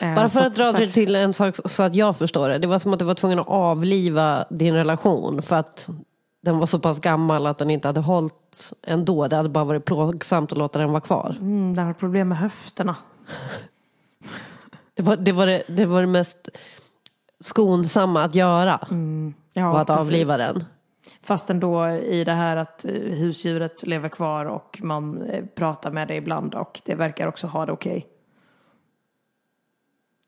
Eh, 0.00 0.14
Bara 0.14 0.28
för 0.28 0.46
att 0.46 0.54
dra 0.54 0.72
det 0.72 0.88
till 0.88 1.16
en 1.16 1.32
sak 1.32 1.56
så 1.64 1.82
att 1.82 1.94
jag 1.94 2.16
förstår 2.16 2.48
det. 2.48 2.58
Det 2.58 2.66
var 2.66 2.78
som 2.78 2.92
att 2.92 2.98
du 2.98 3.04
var 3.04 3.14
tvungen 3.14 3.38
att 3.38 3.48
avliva 3.48 4.44
din 4.50 4.74
relation 4.74 5.42
för 5.42 5.56
att 5.56 5.88
den 6.42 6.58
var 6.58 6.66
så 6.66 6.78
pass 6.78 6.98
gammal 6.98 7.46
att 7.46 7.58
den 7.58 7.70
inte 7.70 7.88
hade 7.88 8.00
hållit 8.00 8.72
ändå. 8.86 9.28
Det 9.28 9.36
hade 9.36 9.48
bara 9.48 9.64
varit 9.64 9.84
plågsamt 9.84 10.52
att 10.52 10.58
låta 10.58 10.78
den 10.78 10.90
vara 10.90 11.00
kvar. 11.00 11.36
Mm, 11.40 11.74
den 11.74 11.86
har 11.86 11.92
problem 11.92 12.28
med 12.28 12.38
höfterna. 12.38 12.96
Det 14.94 15.02
var 15.02 15.16
det, 15.16 15.32
var 15.32 15.46
det, 15.46 15.62
det, 15.68 15.84
var 15.86 16.00
det 16.00 16.06
mest 16.06 16.48
skonsamma 17.40 18.24
att 18.24 18.34
göra. 18.34 18.88
Ja, 19.52 19.72
var 19.72 19.80
att 19.80 19.86
precis. 19.86 20.00
avliva 20.00 20.36
den. 20.36 20.64
Fast 21.26 21.50
ändå 21.50 21.88
i 21.88 22.24
det 22.24 22.32
här 22.32 22.56
att 22.56 22.84
eh, 22.84 22.92
husdjuret 22.92 23.86
lever 23.86 24.08
kvar 24.08 24.44
och 24.44 24.78
man 24.82 25.22
eh, 25.22 25.44
pratar 25.44 25.90
med 25.90 26.08
det 26.08 26.14
ibland 26.14 26.54
och 26.54 26.80
det 26.84 26.94
verkar 26.94 27.26
också 27.26 27.46
ha 27.46 27.66
det 27.66 27.72
okej. 27.72 28.06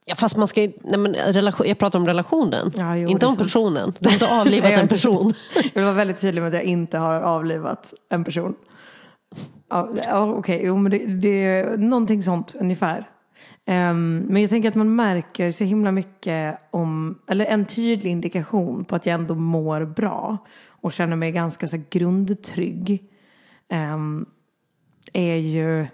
Ja, 0.05 0.15
fast 0.15 0.37
man 0.37 0.47
ska 0.47 0.61
nej 0.61 0.99
men 0.99 1.13
relation, 1.13 1.67
jag 1.67 1.77
pratar 1.77 1.99
om 1.99 2.07
relationen, 2.07 2.71
Ja, 2.75 2.97
jo, 2.97 3.09
inte 3.09 3.25
om 3.25 3.31
sant. 3.31 3.43
personen. 3.43 3.93
Du 3.99 4.09
har 4.09 4.13
inte 4.13 4.39
avlivat 4.39 4.71
en 4.71 4.87
person. 4.87 5.33
Jag 5.55 5.71
vill 5.73 5.83
vara 5.83 5.93
väldigt 5.93 6.21
tydlig 6.21 6.41
med 6.41 6.47
att 6.47 6.53
jag 6.53 6.63
inte 6.63 6.97
har 6.97 7.21
avlivat 7.21 7.93
en 8.09 8.23
person. 8.23 8.55
Ja, 9.69 9.89
ja, 10.07 10.33
Okej, 10.33 10.61
jo 10.63 10.77
men 10.77 10.91
det, 10.91 10.97
det 11.05 11.43
är 11.45 11.77
någonting 11.77 12.23
sånt 12.23 12.55
ungefär. 12.59 13.09
Ehm, 13.65 14.25
men 14.29 14.41
jag 14.41 14.49
tänker 14.49 14.69
att 14.69 14.75
man 14.75 14.95
märker 14.95 15.51
så 15.51 15.63
himla 15.63 15.91
mycket 15.91 16.59
om, 16.71 17.19
eller 17.27 17.45
en 17.45 17.65
tydlig 17.65 18.11
indikation 18.11 18.85
på 18.85 18.95
att 18.95 19.05
jag 19.05 19.13
ändå 19.13 19.35
mår 19.35 19.85
bra 19.85 20.37
och 20.81 20.93
känner 20.93 21.15
mig 21.15 21.31
ganska 21.31 21.67
så 21.67 21.77
grundtrygg. 21.89 23.03
ehm, 23.69 24.25
är 25.13 25.35
ju 25.35 25.87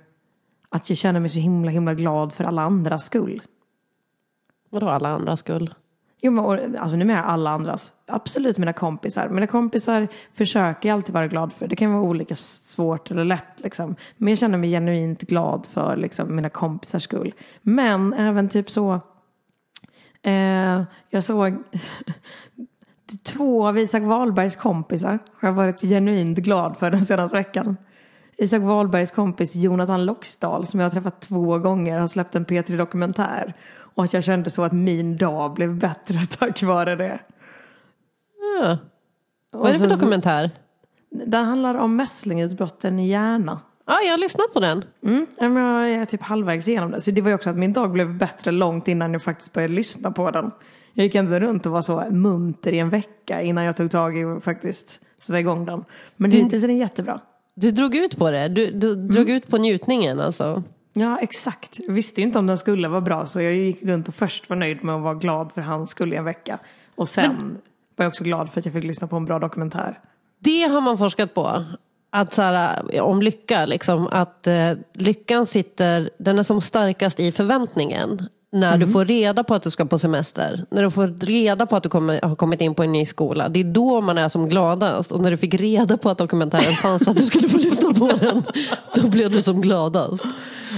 att 0.70 0.89
jag 0.89 0.98
känner 0.98 1.20
mig 1.20 1.30
så 1.30 1.39
himla 1.39 1.72
himla 1.72 1.94
glad 1.94 2.34
för 2.34 2.44
alla 2.44 2.62
andras 2.62 3.06
skull. 3.06 3.42
Vadå 4.70 4.88
alla 4.89 5.10
andra 5.10 5.38
skull? 5.38 5.74
Jo, 6.22 6.32
men, 6.32 6.46
och, 6.46 6.54
alltså 6.54 6.98
nu 6.98 7.06
menar 7.06 7.22
jag 7.22 7.30
alla 7.30 7.50
andras. 7.50 7.94
Absolut 8.06 8.58
mina 8.58 8.74
kompisar. 8.74 9.30
Mina 9.30 9.48
kompisar 9.48 10.08
försöker 10.34 10.89
jag 10.89 10.96
alltid 10.96 11.13
vara 11.13 11.27
glad 11.27 11.54
för. 11.54 11.68
Det 11.68 11.75
kan 11.75 11.94
vara 11.94 12.04
olika 12.04 12.36
svårt 12.36 13.12
eller 13.12 13.24
lätt 13.24 13.60
liksom. 13.63 13.96
Men 14.18 14.27
jag 14.32 14.38
känner 14.38 14.58
mig 14.58 14.70
genuint 14.70 15.22
glad 15.22 15.65
för 15.65 15.98
liksom, 15.98 16.36
mina 16.36 16.50
kompisars 16.50 17.04
skull. 17.04 17.34
Men 17.62 18.13
även 18.13 18.50
typ 18.50 18.70
så. 18.70 19.00
Eh, 20.22 20.84
jag 21.10 21.24
såg 21.24 21.54
två 23.24 23.68
av 23.68 23.78
Isak 23.78 24.04
Wahlbergs 24.04 24.56
kompisar 24.56 25.20
har 25.40 25.48
jag 25.48 25.54
varit 25.54 25.82
genuint 25.82 26.38
glad 26.38 26.78
för 26.78 26.92
den 26.92 27.06
senaste 27.06 27.38
veckan. 27.38 27.78
Isak 28.38 28.62
Wahlbergs 28.62 29.12
kompis 29.12 29.56
Jonathan 29.56 30.06
Loxdal 30.06 30.68
som 30.68 30.80
jag 30.80 30.86
har 30.86 30.92
träffat 30.92 31.22
två 31.22 31.58
gånger 31.58 32.00
har 32.00 32.08
släppt 32.08 32.36
en 32.36 32.46
P3 32.46 32.78
Dokumentär. 32.78 33.54
Och 33.96 34.04
att 34.04 34.14
jag 34.14 34.24
kände 34.24 34.50
så 34.50 34.64
att 34.64 34.72
min 34.72 35.18
dag 35.18 35.54
blev 35.54 35.80
bättre 35.80 36.26
tack 36.40 36.64
vare 36.64 36.96
det. 36.96 37.20
Ja. 38.62 38.78
Vad 39.52 39.70
är 39.70 39.74
det 39.74 39.80
för 39.80 39.90
dokumentär? 39.90 40.52
Den 41.10 41.46
handlar 41.46 41.76
om 41.76 41.96
mässlingutbrotten 41.96 43.00
i 43.00 43.08
hjärna. 43.08 43.60
Ja, 43.88 44.02
jag 44.06 44.14
har 44.14 44.18
lyssnat 44.18 44.54
på 44.54 44.60
den. 44.60 44.84
Mm. 45.04 45.26
Jag 45.40 45.92
är 45.92 46.06
typ 46.06 46.22
halvvägs 46.22 46.68
igenom 46.68 46.92
det. 46.92 47.02
Så 47.02 47.12
det 47.12 47.22
var 47.22 47.30
ju 47.30 47.36
också 47.36 47.50
att 47.50 47.58
min 47.58 47.74
dag 47.74 47.92
blev 47.92 48.18
bättre 48.18 48.52
långt 48.52 48.88
innan 48.88 49.14
jag 49.14 49.24
faktiskt 49.24 49.54
började 49.54 49.74
lyssna 49.74 50.12
på 50.12 50.32
den. 50.32 50.52
Jag 50.98 51.04
gick 51.04 51.16
ändå 51.16 51.40
runt 51.40 51.66
och 51.66 51.72
var 51.72 51.82
så 51.82 52.04
munter 52.12 52.72
i 52.74 52.80
en 52.80 52.90
vecka 52.90 53.42
innan 53.42 53.64
jag 53.64 53.78
tog 53.78 53.92
tag 53.92 54.18
i 54.18 54.24
och 54.24 54.44
faktiskt 54.44 55.00
sätta 55.20 55.40
igång 55.40 55.66
den. 55.66 55.84
Men 56.18 56.30
Du- 56.32 56.38
hittills 56.38 56.64
är 56.64 56.68
den 56.68 56.78
jättebra. 56.78 57.20
Du 57.56 57.72
drog 57.72 57.96
ut 57.96 58.18
på 58.18 58.32
det. 58.32 58.48
Du, 58.48 58.72
du 58.72 58.92
Mm. 58.94 59.08
drog 59.08 59.30
ut 59.30 59.48
på 59.48 59.58
njutningen 59.58 60.20
alltså. 60.20 60.64
Ja, 60.94 61.18
exakt. 61.22 61.80
Jag 61.88 61.94
visste 61.94 62.22
inte 62.22 62.40
om 62.40 62.48
den 62.48 62.58
skulle 62.58 62.88
vara 62.88 63.02
bra 63.02 63.25
så 63.25 63.42
jag 63.42 63.54
gick 63.54 63.84
runt 63.84 64.08
och 64.08 64.14
först 64.16 64.50
var 64.50 64.56
nöjd 64.56 64.84
med 64.84 64.96
att 64.96 65.02
vara 65.02 65.14
glad 65.14 65.52
för 65.52 65.62
hans 65.62 65.90
skull 65.90 66.14
i 66.14 66.16
en 66.16 66.24
vecka. 66.24 66.60
Och 66.96 67.10
sen 67.10 67.58
var 67.96 68.06
jag 68.06 68.10
också 68.10 68.24
glad 68.24 68.52
för 68.52 68.60
att 68.60 68.66
jag 68.66 68.74
fick 68.74 68.84
lyssna 68.84 69.08
på 69.08 69.16
en 69.16 69.25
bra 69.25 69.40
dokumentär. 69.40 70.00
Det 70.40 70.64
har 70.64 70.82
man 70.82 70.98
forskat 70.98 71.34
på. 71.34 71.64
Att 72.10 72.34
så 72.34 72.42
här, 72.42 73.02
om 73.02 73.22
lycka, 73.22 73.66
liksom, 73.66 74.08
att 74.12 74.48
eh, 74.48 74.72
lyckan 74.94 75.46
sitter, 75.46 76.10
den 76.18 76.40
är 76.40 76.44
som 76.44 76.62
starkast 76.62 77.20
i 77.20 77.32
förväntningen. 77.32 78.28
När 78.52 78.78
du 78.78 78.88
får 78.88 79.06
reda 79.06 79.44
på 79.44 79.54
att 79.54 79.64
du 79.64 79.72
ska 79.72 79.86
på 79.86 80.00
semester, 80.00 80.66
när 80.70 80.84
du 80.84 80.92
får 80.92 81.25
reda 81.25 81.66
på 81.66 81.75
att 81.75 81.84
du 81.84 81.90
kommer, 81.90 82.22
har 82.22 82.36
kommit 82.36 82.62
in 82.62 82.75
på 82.75 82.84
en 82.84 82.92
ny 82.92 83.06
skola. 83.06 83.50
Det 83.50 83.60
är 83.60 83.64
då 83.64 84.02
man 84.02 84.18
är 84.18 84.30
som 84.30 84.50
gladast. 84.50 85.12
Och 85.12 85.22
när 85.22 85.32
du 85.32 85.38
fick 85.38 85.54
reda 85.54 85.98
på 85.98 86.10
att 86.10 86.18
dokumentären 86.18 86.75
fanns 86.75 87.06
så 87.06 87.12
att 87.12 87.18
du 87.18 87.24
skulle 87.24 87.50
få 87.50 87.58
lyssna 87.58 87.94
på 87.94 88.08
den, 88.08 88.44
då 88.96 89.10
blev 89.10 89.32
du 89.32 89.42
som 89.42 89.62
gladast. 89.62 90.25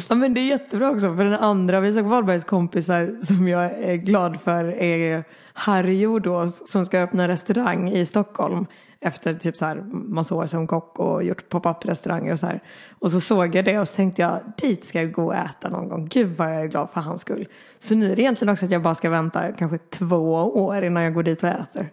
Ja 0.10 0.16
men 0.16 0.34
det 0.34 0.40
är 0.40 0.48
jättebra 0.48 0.92
också 0.92 1.16
för 1.16 1.24
den 1.24 1.34
andra 1.34 1.78
av 1.78 1.86
Isak 1.86 2.06
Wahlbergs 2.06 2.44
kompisar 2.44 3.26
som 3.26 3.48
jag 3.48 3.66
är 3.66 3.96
glad 3.96 4.42
för 4.42 4.64
är 4.82 5.24
Harry 5.54 5.96
Jordås 5.96 6.72
som 6.72 6.86
ska 6.86 7.00
öppna 7.00 7.28
restaurang 7.28 7.90
i 7.92 8.06
Stockholm 8.06 8.66
efter 9.01 9.34
typ 9.34 9.58
så 9.58 9.66
här 9.66 9.84
massa 9.92 10.36
år 10.36 10.46
som 10.48 10.68
kock 10.68 11.00
och 11.00 11.24
gjort 11.24 11.50
pop-up 11.50 11.86
restauranger 11.86 12.32
och 12.32 12.39
så 12.39 12.46
här. 12.48 12.63
Och 13.00 13.12
så 13.12 13.22
såg 13.22 13.56
jag 13.56 13.66
det 13.66 13.80
och 13.80 13.88
så 13.88 13.96
tänkte 13.96 14.22
jag 14.22 14.39
dit 14.58 14.84
ska 14.84 15.01
jag 15.01 15.12
gå 15.12 15.25
och 15.25 15.36
äta 15.36 15.70
någon 15.70 15.89
gång. 15.89 16.08
Gud 16.12 16.38
vad 16.38 16.56
jag 16.56 16.62
är 16.62 16.68
glad 16.68 16.89
för 16.89 17.01
hans 17.01 17.22
skull. 17.22 17.48
Så 17.80 17.96
nu 17.96 18.12
är 18.12 18.16
det 18.16 18.22
egentligen 18.22 18.51
också 18.51 18.66
att 18.66 18.72
jag 18.72 18.82
bara 18.82 18.96
ska 18.96 19.10
vänta 19.10 19.51
kanske 19.51 19.77
två 19.77 20.34
år 20.44 20.86
innan 20.86 21.04
jag 21.04 21.13
går 21.13 21.24
dit 21.24 21.44
och 21.44 21.50
äter. 21.50 21.89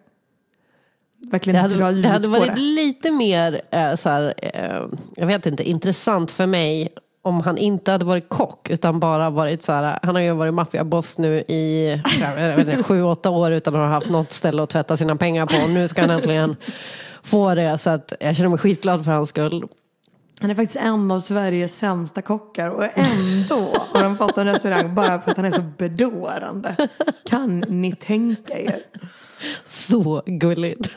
Verkligen 1.30 1.68
Det 1.68 1.76
dra 1.76 1.84
hade, 1.84 1.96
ut 1.98 2.02
det 2.02 2.08
hade 2.08 2.28
varit 2.28 2.54
det. 2.54 2.60
lite 2.60 3.10
mer, 3.10 3.62
eh, 3.70 3.94
så 3.96 4.08
här, 4.08 4.34
eh, 4.36 4.82
jag 5.16 5.26
vet 5.26 5.46
inte, 5.46 5.68
intressant 5.68 6.30
för 6.30 6.46
mig 6.46 6.88
om 7.24 7.40
han 7.40 7.58
inte 7.58 7.92
hade 7.92 8.04
varit 8.04 8.28
kock 8.28 8.70
utan 8.70 9.00
bara 9.00 9.30
varit 9.30 9.62
så 9.62 9.72
här, 9.72 9.98
han 10.02 10.14
har 10.14 10.22
ju 10.22 10.32
varit 10.32 10.54
maffiaboss 10.54 11.18
nu 11.18 11.38
i 11.38 11.92
inte, 12.58 12.82
sju, 12.82 13.02
åtta 13.02 13.30
år 13.30 13.52
utan 13.52 13.74
att 13.74 13.80
ha 13.80 13.88
haft 13.88 14.08
något 14.08 14.32
ställe 14.32 14.62
att 14.62 14.70
tvätta 14.70 14.96
sina 14.96 15.16
pengar 15.16 15.46
på. 15.46 15.72
Nu 15.72 15.88
ska 15.88 16.00
han 16.00 16.10
äntligen 16.10 16.56
få 17.22 17.54
det 17.54 17.78
så 17.78 17.90
att 17.90 18.12
jag 18.20 18.36
känner 18.36 18.48
mig 18.48 18.58
skitglad 18.58 19.04
för 19.04 19.12
hans 19.12 19.28
skull. 19.28 19.64
Han 20.40 20.50
är 20.50 20.54
faktiskt 20.54 20.76
en 20.76 21.10
av 21.10 21.20
Sveriges 21.20 21.78
sämsta 21.78 22.22
kockar 22.22 22.68
och 22.68 22.84
ändå 22.94 23.72
har 23.92 24.02
han 24.02 24.16
fått 24.16 24.38
en 24.38 24.46
restaurang 24.46 24.94
bara 24.94 25.20
för 25.20 25.30
att 25.30 25.36
han 25.36 25.46
är 25.46 25.50
så 25.50 25.62
bedårande. 25.78 26.76
Kan 27.28 27.60
ni 27.60 27.92
tänka 27.92 28.58
er? 28.58 28.78
Så 29.66 30.22
gulligt. 30.26 30.96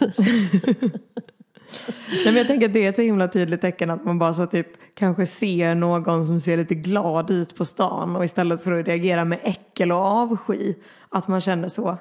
Nej, 2.10 2.26
men 2.26 2.36
jag 2.36 2.48
tänker 2.48 2.66
att 2.66 2.74
det 2.74 2.86
är 2.86 2.90
ett 2.90 2.96
så 2.96 3.02
himla 3.02 3.28
tydligt 3.28 3.62
tecken 3.62 3.90
att 3.90 4.06
man 4.06 4.20
bara 4.20 4.34
så 4.34 4.46
typ 4.46 4.68
kanske 4.94 5.26
ser 5.26 5.76
någon 5.76 6.28
som 6.28 6.42
ser 6.42 6.58
lite 6.58 6.76
glad 6.76 7.32
ut 7.32 7.56
på 7.56 7.66
stan 7.66 8.16
och 8.16 8.26
istället 8.26 8.64
för 8.64 8.80
att 8.80 8.88
reagera 8.88 9.26
med 9.26 9.40
äckel 9.44 9.92
och 9.92 9.98
avsky 9.98 10.74
att 11.10 11.28
man 11.28 11.42
känner 11.42 11.70
så. 11.70 11.98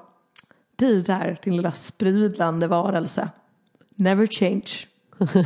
Du 0.76 1.02
där, 1.02 1.40
din 1.44 1.56
lilla 1.56 1.72
sprudlande 1.72 2.66
varelse. 2.66 3.28
Never 3.94 4.26
change. 4.26 4.70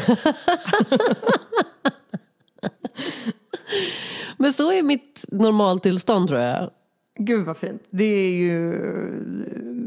Men 4.37 4.53
så 4.53 4.73
är 4.73 4.83
mitt 4.83 5.25
normaltillstånd 5.29 6.29
tror 6.29 6.41
jag. 6.41 6.71
Gud 7.19 7.47
vad 7.47 7.57
fint. 7.57 7.83
Det 7.91 8.05
är 8.05 8.33
ju 8.33 8.73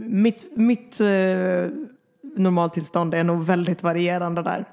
mitt, 0.10 0.58
mitt 0.58 1.00
eh, 1.00 1.08
normaltillstånd 2.36 3.14
är 3.14 3.24
nog 3.24 3.44
väldigt 3.44 3.84
varierande 3.84 4.42
där. 4.44 4.66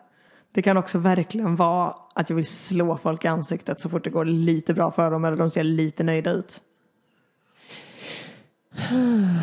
Det 0.53 0.63
kan 0.63 0.77
också 0.77 0.99
verkligen 0.99 1.57
vara 1.57 1.95
att 2.15 2.31
jag 2.31 2.37
vill 2.37 2.47
slå 2.47 2.97
folk 2.97 3.25
i 3.25 3.29
ansiktet 3.29 3.81
så 3.81 3.89
fort 3.89 4.05
det 4.05 4.11
går 4.11 4.25
lite 4.25 4.75
bra 4.75 4.91
för 4.91 5.11
dem 5.11 5.25
eller 5.25 5.37
de 5.37 5.51
ser 5.51 5.65
lite 5.65 6.05
nöjda 6.05 6.31
ut. 6.31 6.63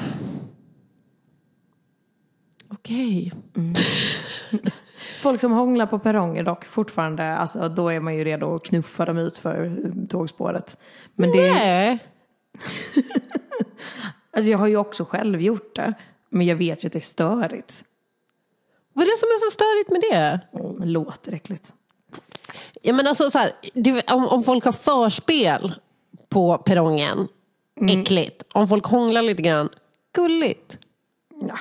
Okej. 2.70 3.32
Folk 5.22 5.42
som 5.42 5.52
hånglar 5.52 5.86
på 5.86 6.00
perronger 6.00 6.44
dock 6.44 6.66
fortfarande, 6.66 7.38
alltså 7.38 7.70
då 7.70 7.90
är 7.90 8.00
man 8.00 8.16
ju 8.16 8.24
redo 8.24 8.56
att 8.56 8.64
knuffa 8.64 9.06
dem 9.06 9.18
ut 9.18 9.38
för 9.38 9.92
tågspåret. 10.10 10.78
Men 11.16 11.32
det, 11.32 11.54
Nej. 11.54 12.00
alltså 14.32 14.52
jag 14.52 14.58
har 14.58 14.68
ju 14.68 14.78
också 14.78 15.06
själv 15.06 15.42
gjort 15.42 15.76
det. 15.76 15.94
Men 16.30 16.48
jag 16.48 16.56
vet 16.56 16.84
ju 16.84 16.88
att 16.88 16.94
det 16.94 17.00
är 17.00 17.02
störigt. 17.02 17.84
Vad 18.98 19.08
är 19.08 19.12
det 19.12 19.18
som 19.18 19.28
är 19.30 19.50
så 19.50 19.52
störigt 19.52 19.90
med 19.90 20.02
det? 20.02 20.60
Mm, 20.60 20.80
det 20.80 20.86
låter 20.86 21.34
äckligt. 21.34 21.74
Ja, 22.82 22.94
men 22.94 23.08
alltså, 23.08 23.30
så 23.30 23.40
här, 23.40 23.52
det, 23.74 24.12
om, 24.12 24.28
om 24.28 24.44
folk 24.44 24.66
har 24.66 24.72
förspel 24.72 25.74
på 26.30 26.58
perrongen, 26.58 27.28
äckligt. 27.90 28.44
Om 28.54 28.68
folk 28.68 28.86
hånglar 28.86 29.22
lite 29.22 29.42
grann, 29.42 29.70
gulligt. 30.16 30.78
Ja. 31.42 31.58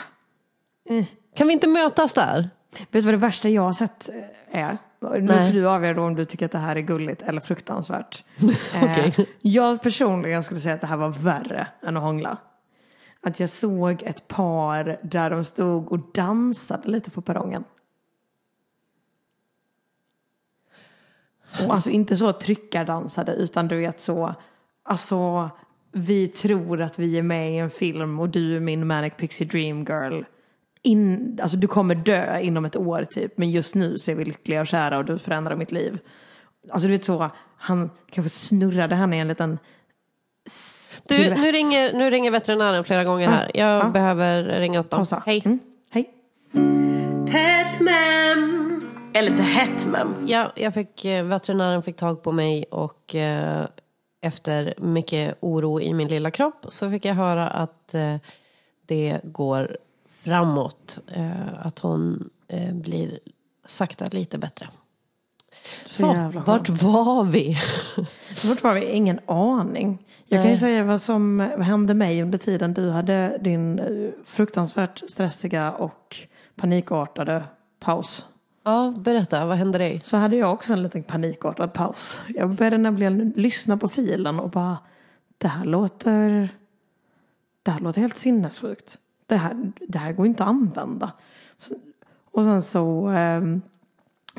Kan 1.36 1.46
vi 1.46 1.52
inte 1.52 1.68
mötas 1.68 2.12
där? 2.12 2.50
Vet 2.78 2.88
du 2.90 3.00
vad 3.00 3.14
det 3.14 3.18
värsta 3.18 3.48
jag 3.48 3.62
har 3.62 3.72
sett 3.72 4.08
eh, 4.08 4.60
är? 4.60 4.78
Nu 5.00 5.20
Nej. 5.20 5.52
får 5.52 5.58
du 5.58 5.68
avgöra 5.68 6.02
om 6.02 6.14
du 6.14 6.24
tycker 6.24 6.46
att 6.46 6.52
det 6.52 6.58
här 6.58 6.76
är 6.76 6.80
gulligt 6.80 7.22
eller 7.22 7.40
fruktansvärt. 7.40 8.24
Okej. 8.82 9.14
eh, 9.18 9.24
jag 9.40 9.82
personligen 9.82 10.44
skulle 10.44 10.60
säga 10.60 10.74
att 10.74 10.80
det 10.80 10.86
här 10.86 10.96
var 10.96 11.08
värre 11.08 11.66
än 11.82 11.96
att 11.96 12.02
hångla. 12.02 12.38
Att 13.26 13.40
jag 13.40 13.50
såg 13.50 14.02
ett 14.02 14.28
par 14.28 14.98
där 15.02 15.30
de 15.30 15.44
stod 15.44 15.92
och 15.92 15.98
dansade 16.14 16.90
lite 16.90 17.10
på 17.10 17.20
perrongen. 17.22 17.64
Och 21.66 21.74
alltså 21.74 21.90
inte 21.90 22.16
så 22.16 22.32
tryckardansade 22.32 23.32
utan 23.32 23.68
du 23.68 23.80
vet 23.80 24.00
så, 24.00 24.34
alltså 24.82 25.50
vi 25.92 26.28
tror 26.28 26.80
att 26.82 26.98
vi 26.98 27.18
är 27.18 27.22
med 27.22 27.52
i 27.52 27.56
en 27.56 27.70
film 27.70 28.20
och 28.20 28.28
du 28.28 28.56
är 28.56 28.60
min 28.60 28.86
Manic 28.86 29.12
Pixie 29.16 29.46
Dream 29.46 29.84
Girl. 29.84 30.22
In, 30.82 31.38
alltså 31.42 31.56
du 31.56 31.66
kommer 31.66 31.94
dö 31.94 32.38
inom 32.38 32.64
ett 32.64 32.76
år 32.76 33.04
typ 33.04 33.38
men 33.38 33.50
just 33.50 33.74
nu 33.74 33.98
så 33.98 34.10
är 34.10 34.14
vi 34.14 34.24
lyckliga 34.24 34.60
och 34.60 34.66
kära 34.66 34.98
och 34.98 35.04
du 35.04 35.18
förändrar 35.18 35.56
mitt 35.56 35.72
liv. 35.72 35.98
Alltså 36.70 36.88
du 36.88 36.92
vet 36.92 37.04
så, 37.04 37.30
han 37.56 37.90
kanske 38.10 38.30
snurrade 38.30 38.94
henne 38.94 39.16
i 39.16 39.20
en 39.20 39.28
liten 39.28 39.58
du, 41.08 41.30
nu 41.34 41.52
ringer, 41.52 41.92
nu 41.92 42.10
ringer 42.10 42.30
veterinären 42.30 42.84
flera 42.84 43.04
gånger 43.04 43.28
här. 43.28 43.50
Jag 43.54 43.84
Ja. 43.84 43.88
behöver 43.88 44.42
ringa 44.44 44.80
upp 44.80 44.90
dem. 44.90 45.06
Hej. 45.26 45.42
Mm. 45.44 45.58
Hej. 45.90 46.10
Tätmem! 47.32 48.80
Eller 49.14 49.36
Tätmem. 49.36 50.14
Ja, 50.26 50.52
jag 50.56 50.74
fick, 50.74 51.04
eh, 51.04 51.24
veterinären 51.24 51.82
fick 51.82 51.96
tag 51.96 52.22
på 52.22 52.32
mig 52.32 52.64
och 52.70 53.14
eh, 53.14 53.66
efter 54.20 54.74
mycket 54.78 55.38
oro 55.40 55.80
i 55.80 55.94
min 55.94 56.08
lilla 56.08 56.30
kropp 56.30 56.66
så 56.68 56.90
fick 56.90 57.04
jag 57.04 57.14
höra 57.14 57.48
att 57.48 57.94
eh, 57.94 58.16
det 58.86 59.20
går 59.24 59.76
framåt. 60.24 60.98
Eh, 61.14 61.66
att 61.66 61.78
hon 61.78 62.30
eh, 62.48 62.74
blir 62.74 63.18
sakta 63.64 64.04
lite 64.10 64.38
bättre. 64.38 64.68
Så, 65.84 66.06
jävla 66.06 66.40
vart 66.40 66.68
var 66.68 67.24
vi? 67.24 67.56
Vart 68.48 68.62
var 68.62 68.74
vi? 68.74 68.84
Ingen 68.84 69.20
aning. 69.26 69.98
Jag 70.28 70.42
kan 70.42 70.50
ju 70.50 70.58
säga 70.58 70.84
vad 70.84 71.02
som 71.02 71.40
hände 71.40 71.94
mig 71.94 72.22
under 72.22 72.38
tiden 72.38 72.74
du 72.74 72.90
hade 72.90 73.38
din 73.40 73.78
eh, 73.78 74.10
fruktansvärt 74.24 75.02
stressiga 75.10 75.72
och 75.72 76.16
panikartade 76.54 77.44
paus. 77.80 78.26
ja, 78.64 78.94
berätta, 78.98 79.46
vad 79.46 79.56
hände 79.56 79.78
dig? 79.78 80.00
Så 80.04 80.16
hade 80.16 80.36
jag 80.36 80.52
också 80.52 80.72
en 80.72 80.82
liten 80.82 81.02
panikartad 81.02 81.72
paus. 81.72 82.18
Jag 82.34 82.50
började 82.54 82.78
nämligen 82.78 83.32
lyssna 83.36 83.76
på 83.76 83.88
filen 83.88 84.40
och 84.40 84.50
bara 84.50 84.78
det 85.38 85.48
här 85.48 85.64
låter 85.64 86.48
det 87.66 87.70
här 87.70 87.80
låter 87.80 88.00
helt 88.00 88.16
sinnessjukt. 88.16 88.98
Det 89.26 89.36
här, 89.36 89.72
det 89.88 89.98
här 89.98 90.12
går 90.12 90.26
inte 90.26 90.42
att 90.42 90.48
använda. 90.48 91.12
Så, 91.58 91.74
och 92.30 92.44
sen 92.44 92.62
så 92.62 93.08
um, 93.08 93.62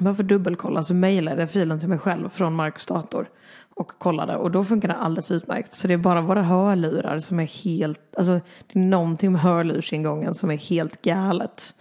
bara 0.04 0.16
för 0.16 0.24
dubbelkolla 0.24 0.84
så 0.84 0.94
mejlade 0.94 1.42
jag 1.42 1.52
filen 1.52 1.80
till 1.80 1.90
mig 1.90 1.98
själv 1.98 2.30
från 2.30 2.54
Marcus 2.54 2.86
dator 2.86 3.30
och 3.76 3.92
kollade 3.98 4.36
och 4.36 4.52
då 4.52 4.64
funkar 4.64 4.88
det 4.88 4.96
alldeles 4.96 5.32
utmärkt. 5.32 5.74
Så 5.74 5.88
det 5.88 5.94
är 5.94 5.98
bara 5.98 6.22
våra 6.22 6.44
hörlurar 6.44 7.20
som 7.20 7.40
är 7.40 7.64
helt, 7.64 8.16
alltså 8.18 8.40
det 8.68 8.80
är 8.80 8.84
någonting 8.84 9.32
med 9.32 9.42
hörlursingången 9.42 10.36
som 10.36 10.52
är 10.52 10.58
helt 10.58 11.02
galet. 11.02 11.74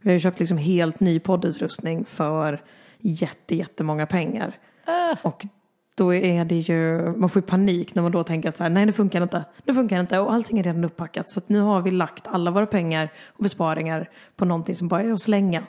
Vi 0.00 0.10
har 0.10 0.14
ju 0.14 0.20
köpt 0.20 0.38
liksom 0.40 0.58
helt 0.58 1.00
ny 1.00 1.20
poddutrustning 1.20 2.04
för 2.04 2.62
jätte, 2.98 3.56
jättemånga 3.56 4.06
pengar. 4.06 4.58
Och 5.22 5.46
då 5.94 6.14
är 6.14 6.44
det 6.44 6.54
ju, 6.54 7.12
man 7.16 7.28
får 7.28 7.42
ju 7.42 7.46
panik 7.46 7.94
när 7.94 8.02
man 8.02 8.12
då 8.12 8.24
tänker 8.24 8.48
att 8.48 8.56
så 8.56 8.62
här, 8.62 8.70
nej 8.70 8.86
nu 8.86 8.92
funkar 8.92 9.20
det 9.20 9.22
inte, 9.22 9.44
nu 9.64 9.74
funkar 9.74 9.96
det 9.96 10.00
inte 10.00 10.18
och 10.18 10.32
allting 10.32 10.58
är 10.58 10.62
redan 10.62 10.84
uppackat. 10.84 11.30
Så 11.30 11.38
att 11.38 11.48
nu 11.48 11.60
har 11.60 11.80
vi 11.80 11.90
lagt 11.90 12.26
alla 12.26 12.50
våra 12.50 12.66
pengar 12.66 13.12
och 13.26 13.42
besparingar 13.42 14.10
på 14.36 14.44
någonting 14.44 14.74
som 14.74 14.88
bara 14.88 15.02
är 15.02 15.12
att 15.12 15.22
slänga. 15.22 15.66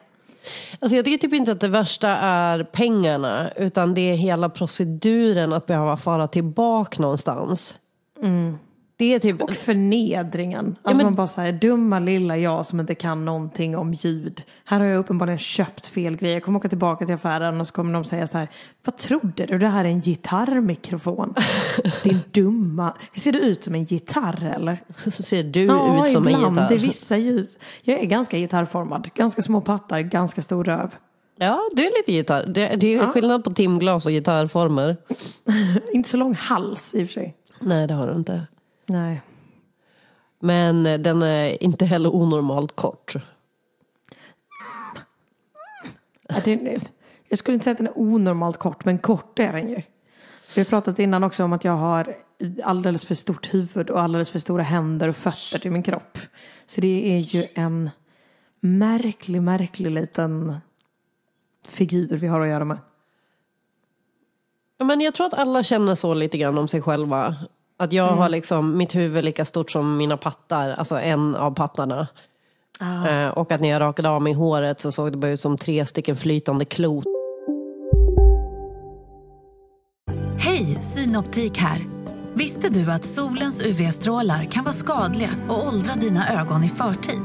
Alltså 0.80 0.96
jag 0.96 1.06
tycker 1.06 1.18
typ 1.18 1.34
inte 1.34 1.52
att 1.52 1.60
det 1.60 1.68
värsta 1.68 2.10
är 2.18 2.64
pengarna 2.64 3.52
utan 3.56 3.94
det 3.94 4.02
är 4.02 4.16
hela 4.16 4.50
proceduren 4.50 5.54
att 5.54 5.66
behöva 5.66 5.98
fara 5.98 6.28
tillbaka 6.28 7.02
någonstans. 7.02 7.76
Mm. 8.22 8.58
Det 9.02 9.14
är 9.14 9.20
typ... 9.20 9.42
Och 9.42 9.52
förnedringen. 9.52 10.76
Att 10.82 10.96
men- 10.96 11.06
man 11.06 11.16
bara 11.16 11.28
säger 11.28 11.54
dumma 11.54 12.00
lilla 12.00 12.38
jag 12.38 12.66
som 12.66 12.80
inte 12.80 12.96
kan 12.96 13.26
någonting 13.26 13.78
om 13.78 13.94
ljud. 13.94 14.44
Här 14.66 14.80
har 14.80 14.88
jag 14.88 14.98
uppenbarligen 15.00 15.38
köpt 15.38 15.88
fel 15.88 16.16
grejer. 16.16 16.34
Jag 16.36 16.44
kommer 16.44 16.60
åka 16.60 16.70
tillbaka 16.70 17.06
till 17.06 17.16
affären 17.16 17.62
och 17.62 17.68
så 17.68 17.74
kommer 17.74 17.94
de 17.94 18.04
säga 18.04 18.28
så 18.28 18.38
här. 18.38 18.48
Vad 18.86 18.98
trodde 18.98 19.46
du? 19.46 19.58
Det 19.58 19.68
här 19.68 19.86
är 19.86 19.90
en 19.90 20.02
gitarrmikrofon. 20.02 21.34
Din 22.04 22.20
dumma. 22.32 22.94
Ser 23.16 23.32
det 23.32 23.40
ut 23.40 23.64
som 23.64 23.76
en 23.76 23.84
gitarr 23.84 24.54
eller? 24.56 24.84
Så 24.96 25.12
ser 25.12 25.44
du 25.44 25.64
Ja, 25.64 26.06
ut 26.06 26.12
som 26.12 26.28
en 26.28 26.34
ibland. 26.34 26.56
gitarr. 26.56 26.70
Det 26.70 26.76
är 26.76 26.80
vissa 26.80 27.18
ljud. 27.18 27.50
Jag 27.84 28.00
är 28.00 28.06
ganska 28.06 28.38
gitarrformad. 28.38 29.10
Ganska 29.16 29.42
små 29.42 29.62
pattar, 29.62 30.00
ganska 30.00 30.42
stor 30.42 30.64
röv. 30.64 30.96
Ja, 31.40 31.60
du 31.76 31.82
är 31.86 31.92
lite 32.00 32.12
gitarr. 32.12 32.46
Det, 32.46 32.76
det 32.76 32.96
är 32.96 33.08
skillnad 33.08 33.44
på 33.44 33.54
timglas 33.54 34.06
och 34.06 34.12
gitarrformer. 34.12 34.98
Inte 35.94 36.10
så 36.10 36.18
lång 36.18 36.36
hals 36.36 36.96
i 36.96 37.04
och 37.04 37.08
för 37.08 37.14
sig. 37.14 37.36
Nej, 37.60 37.88
det 37.88 37.94
har 37.94 38.08
du 38.08 38.16
inte. 38.16 38.42
Nej. 38.92 39.22
Men 40.40 40.84
den 40.84 41.22
är 41.22 41.64
inte 41.64 41.86
heller 41.86 42.16
onormalt 42.16 42.76
kort. 42.76 43.16
Jag 47.30 47.40
skulle 47.40 47.54
inte 47.54 47.64
säga 47.64 47.72
att 47.72 47.78
den 47.78 47.88
är 47.88 47.98
onormalt 47.98 48.58
kort, 48.58 48.86
men 48.86 49.00
kort 49.00 49.40
är 49.40 49.54
den 49.54 49.70
ju. 49.70 49.82
Vi 50.56 50.62
har 50.62 50.66
pratat 50.66 51.00
innan 51.00 51.24
också 51.24 51.44
om 51.44 51.54
att 51.54 51.64
jag 51.64 51.78
har 51.78 52.18
alldeles 52.64 53.06
för 53.06 53.16
stort 53.16 53.54
huvud 53.54 53.90
och 53.90 54.02
alldeles 54.02 54.30
för 54.30 54.40
stora 54.40 54.64
händer 54.64 55.08
och 55.08 55.16
fötter 55.16 55.60
till 55.60 55.72
min 55.72 55.84
kropp. 55.84 56.18
Så 56.66 56.82
det 56.82 57.16
är 57.16 57.20
ju 57.20 57.46
en 57.56 57.90
märklig, 58.60 59.42
märklig 59.42 59.92
liten 59.92 60.58
figur 61.66 62.18
vi 62.18 62.28
har 62.28 62.42
att 62.42 62.48
göra 62.48 62.66
med. 62.66 62.78
Men 64.80 65.02
jag 65.02 65.14
tror 65.14 65.28
att 65.28 65.34
alla 65.34 65.64
känner 65.64 65.96
så 65.96 66.14
lite 66.14 66.38
grann 66.38 66.58
om 66.58 66.68
sig 66.68 66.82
själva. 66.82 67.36
Att 67.82 67.94
jag 67.94 68.08
har 68.08 68.30
liksom 68.30 68.78
mitt 68.78 68.96
huvud 68.96 69.26
lika 69.26 69.46
stort 69.46 69.72
som 69.72 69.98
mina 69.98 70.18
pattar, 70.18 70.70
alltså 70.70 71.00
en 71.00 71.36
av 71.36 71.52
pattarna. 71.52 72.08
Eh, 72.82 73.30
och 73.30 73.52
att 73.52 73.62
när 73.62 73.70
jag 73.70 73.80
rakade 73.80 74.10
av 74.10 74.22
mig 74.22 74.34
håret 74.34 74.82
så 74.82 74.92
såg 74.92 75.12
det 75.12 75.18
bara 75.18 75.32
ut 75.32 75.42
som 75.42 75.58
tre 75.58 75.86
stycken 75.86 76.16
flytande 76.16 76.66
klot. 76.66 77.06
Hej, 80.38 80.66
Synoptik 80.66 81.58
här. 81.58 81.82
Visste 82.34 82.70
du 82.70 82.92
att 82.92 83.06
solens 83.06 83.62
UV-strålar 83.62 84.44
kan 84.44 84.64
vara 84.64 84.74
skadliga 84.74 85.30
och 85.50 85.68
åldra 85.68 85.96
dina 85.96 86.42
ögon 86.42 86.64
i 86.64 86.70
förtid? 86.70 87.22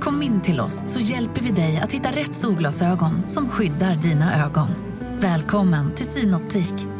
Kom 0.00 0.22
in 0.22 0.40
till 0.40 0.60
oss 0.60 0.82
så 0.86 1.00
hjälper 1.00 1.42
vi 1.42 1.50
dig 1.50 1.80
att 1.84 1.92
hitta 1.92 2.08
rätt 2.08 2.34
solglasögon 2.34 3.28
som 3.28 3.48
skyddar 3.48 3.94
dina 3.94 4.46
ögon. 4.46 4.68
Välkommen 5.18 5.94
till 5.94 6.06
Synoptik. 6.06 6.99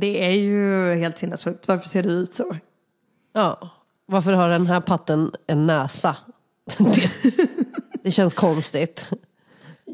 det 0.00 0.24
är 0.24 0.30
ju 0.30 0.94
helt 0.94 1.18
sinnessjukt. 1.18 1.68
Varför 1.68 1.88
ser 1.88 2.02
det 2.02 2.08
ut 2.08 2.34
så? 2.34 2.56
Ja. 3.32 3.70
Varför 4.06 4.32
har 4.32 4.48
den 4.48 4.66
här 4.66 4.80
patten 4.80 5.30
en 5.46 5.66
näsa? 5.66 6.16
Det, 6.78 7.10
det 8.02 8.10
känns 8.10 8.34
konstigt. 8.34 9.10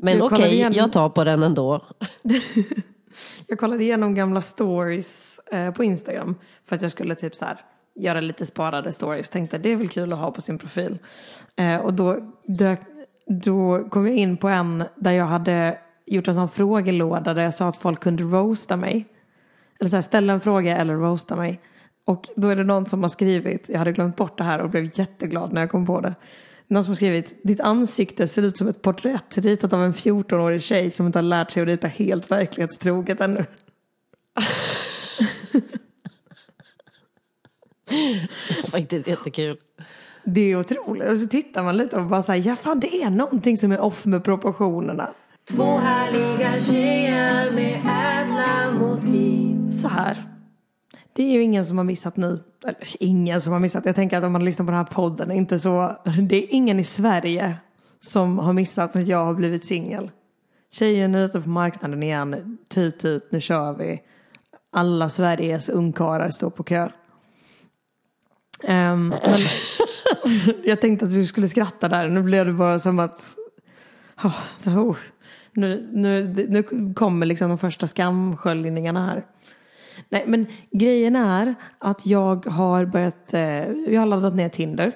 Men 0.02 0.22
okej, 0.22 0.52
igen- 0.54 0.72
jag 0.72 0.92
tar 0.92 1.08
på 1.08 1.24
den 1.24 1.42
ändå. 1.42 1.80
Jag 3.46 3.58
kollade 3.58 3.82
igenom 3.84 4.14
gamla 4.14 4.40
stories 4.40 5.40
eh, 5.52 5.70
på 5.70 5.84
Instagram 5.84 6.34
för 6.64 6.76
att 6.76 6.82
jag 6.82 6.90
skulle 6.90 7.14
typ 7.14 7.36
så 7.36 7.44
här 7.44 7.60
göra 7.94 8.20
lite 8.20 8.46
sparade 8.46 8.92
stories. 8.92 9.28
Tänkte 9.28 9.58
det 9.58 9.68
är 9.68 9.76
väl 9.76 9.88
kul 9.88 10.12
att 10.12 10.18
ha 10.18 10.30
på 10.30 10.40
sin 10.40 10.58
profil. 10.58 10.98
Eh, 11.56 11.76
och 11.76 11.94
då, 11.94 12.32
dök, 12.46 12.80
då 13.26 13.88
kom 13.90 14.06
jag 14.06 14.16
in 14.16 14.36
på 14.36 14.48
en 14.48 14.84
där 14.96 15.12
jag 15.12 15.26
hade 15.26 15.78
gjort 16.06 16.28
en 16.28 16.34
sån 16.34 16.48
frågelåda 16.48 17.34
där 17.34 17.42
jag 17.42 17.54
sa 17.54 17.68
att 17.68 17.76
folk 17.76 18.00
kunde 18.00 18.22
roasta 18.22 18.76
mig. 18.76 19.06
Eller 19.82 19.90
så 19.90 19.96
här, 19.96 20.02
ställa 20.02 20.32
en 20.32 20.40
fråga 20.40 20.76
eller 20.76 20.94
roasta 20.94 21.36
mig. 21.36 21.60
Och 22.04 22.28
då 22.36 22.48
är 22.48 22.56
det 22.56 22.64
någon 22.64 22.86
som 22.86 23.02
har 23.02 23.08
skrivit, 23.08 23.68
jag 23.68 23.78
hade 23.78 23.92
glömt 23.92 24.16
bort 24.16 24.38
det 24.38 24.44
här 24.44 24.58
och 24.58 24.70
blev 24.70 24.90
jätteglad 24.98 25.52
när 25.52 25.60
jag 25.60 25.70
kom 25.70 25.86
på 25.86 26.00
det. 26.00 26.14
Någon 26.68 26.84
som 26.84 26.90
har 26.90 26.96
skrivit, 26.96 27.40
ditt 27.44 27.60
ansikte 27.60 28.28
ser 28.28 28.42
ut 28.42 28.58
som 28.58 28.68
ett 28.68 28.82
porträtt 28.82 29.38
ritat 29.38 29.72
av 29.72 29.84
en 29.84 29.92
14-årig 29.92 30.62
tjej 30.62 30.90
som 30.90 31.06
inte 31.06 31.18
har 31.18 31.22
lärt 31.22 31.50
sig 31.50 31.62
att 31.62 31.68
rita 31.68 31.86
helt 31.86 32.30
verklighetstroget 32.30 33.20
ännu. 33.20 33.44
Faktiskt 38.72 39.08
jättekul. 39.08 39.56
Det 40.24 40.40
är 40.40 40.56
otroligt. 40.56 41.10
Och 41.10 41.18
så 41.18 41.28
tittar 41.28 41.62
man 41.62 41.76
lite 41.76 41.96
och 41.96 42.06
bara 42.06 42.22
säger, 42.22 42.48
ja 42.48 42.56
fan 42.56 42.80
det 42.80 43.02
är 43.02 43.10
någonting 43.10 43.56
som 43.56 43.72
är 43.72 43.80
off 43.80 44.04
med 44.04 44.24
proportionerna. 44.24 45.08
Två 45.50 45.76
härliga 45.76 46.60
tjejer 46.60 47.50
med 47.50 47.74
ädla 47.74 48.72
motiv. 48.72 49.11
Så 49.82 49.88
här. 49.88 50.24
Det 51.12 51.22
är 51.22 51.32
ju 51.32 51.42
ingen 51.42 51.66
som 51.66 51.76
har 51.76 51.84
missat 51.84 52.16
nu. 52.16 52.40
Eller 52.64 53.02
ingen 53.02 53.40
som 53.40 53.52
har 53.52 53.60
missat. 53.60 53.86
Jag 53.86 53.94
tänker 53.94 54.18
att 54.18 54.24
om 54.24 54.32
man 54.32 54.44
lyssnar 54.44 54.66
på 54.66 54.72
den 54.72 54.78
här 54.78 54.92
podden, 54.92 55.30
är 55.30 55.34
inte 55.34 55.58
så. 55.58 55.96
Det 56.28 56.36
är 56.36 56.46
ingen 56.50 56.80
i 56.80 56.84
Sverige 56.84 57.54
som 58.00 58.38
har 58.38 58.52
missat 58.52 58.96
att 58.96 59.06
jag 59.06 59.24
har 59.24 59.34
blivit 59.34 59.64
singel. 59.64 60.10
Tjejen 60.70 61.14
är 61.14 61.24
ute 61.24 61.40
på 61.40 61.48
marknaden 61.48 62.02
igen. 62.02 62.58
Tut 62.68 62.98
tut, 62.98 63.28
nu 63.32 63.40
kör 63.40 63.72
vi. 63.72 64.02
Alla 64.72 65.08
Sveriges 65.08 65.68
ungkarlar 65.68 66.30
står 66.30 66.50
på 66.50 66.62
kö. 66.62 66.88
Men 68.66 69.12
jag 70.64 70.80
tänkte 70.80 71.04
att 71.04 71.12
du 71.12 71.26
skulle 71.26 71.48
skratta 71.48 71.88
där. 71.88 72.08
Nu 72.08 72.22
blev 72.22 72.46
det 72.46 72.52
bara 72.52 72.78
som 72.78 72.98
att 72.98 73.36
Oh, 74.24 74.78
oh. 74.78 74.96
Nu, 75.52 75.88
nu, 75.92 76.24
nu 76.48 76.92
kommer 76.94 77.26
liksom 77.26 77.48
de 77.48 77.58
första 77.58 77.86
skamsköljningarna 77.86 79.06
här. 79.06 79.24
Nej 80.08 80.24
men 80.26 80.46
grejen 80.70 81.16
är 81.16 81.54
att 81.78 82.06
jag 82.06 82.46
har 82.46 82.84
börjat, 82.84 83.34
eh, 83.34 83.42
jag 83.70 84.00
har 84.00 84.06
laddat 84.06 84.34
ner 84.34 84.48
Tinder. 84.48 84.92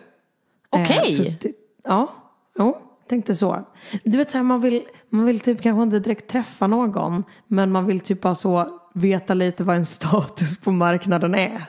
Eh, 0.76 0.80
Okej. 0.80 1.14
så 1.16 1.22
det- 1.22 1.52
ja, 1.84 2.12
jo, 2.58 2.78
tänkte 3.08 3.34
så. 3.34 3.64
Du 4.04 4.18
vet 4.18 4.30
så 4.30 4.38
här, 4.38 4.42
man 4.44 4.60
vill, 4.60 4.82
man 5.10 5.24
vill 5.24 5.40
typ 5.40 5.62
kanske 5.62 5.82
inte 5.82 5.98
direkt 5.98 6.30
träffa 6.30 6.66
någon. 6.66 7.24
Men 7.46 7.72
man 7.72 7.86
vill 7.86 8.00
typ 8.00 8.20
bara 8.20 8.34
så 8.34 8.80
veta 8.94 9.34
lite 9.34 9.64
vad 9.64 9.76
en 9.76 9.86
status 9.96 10.60
på 10.60 10.72
marknaden 10.72 11.34
är. 11.34 11.66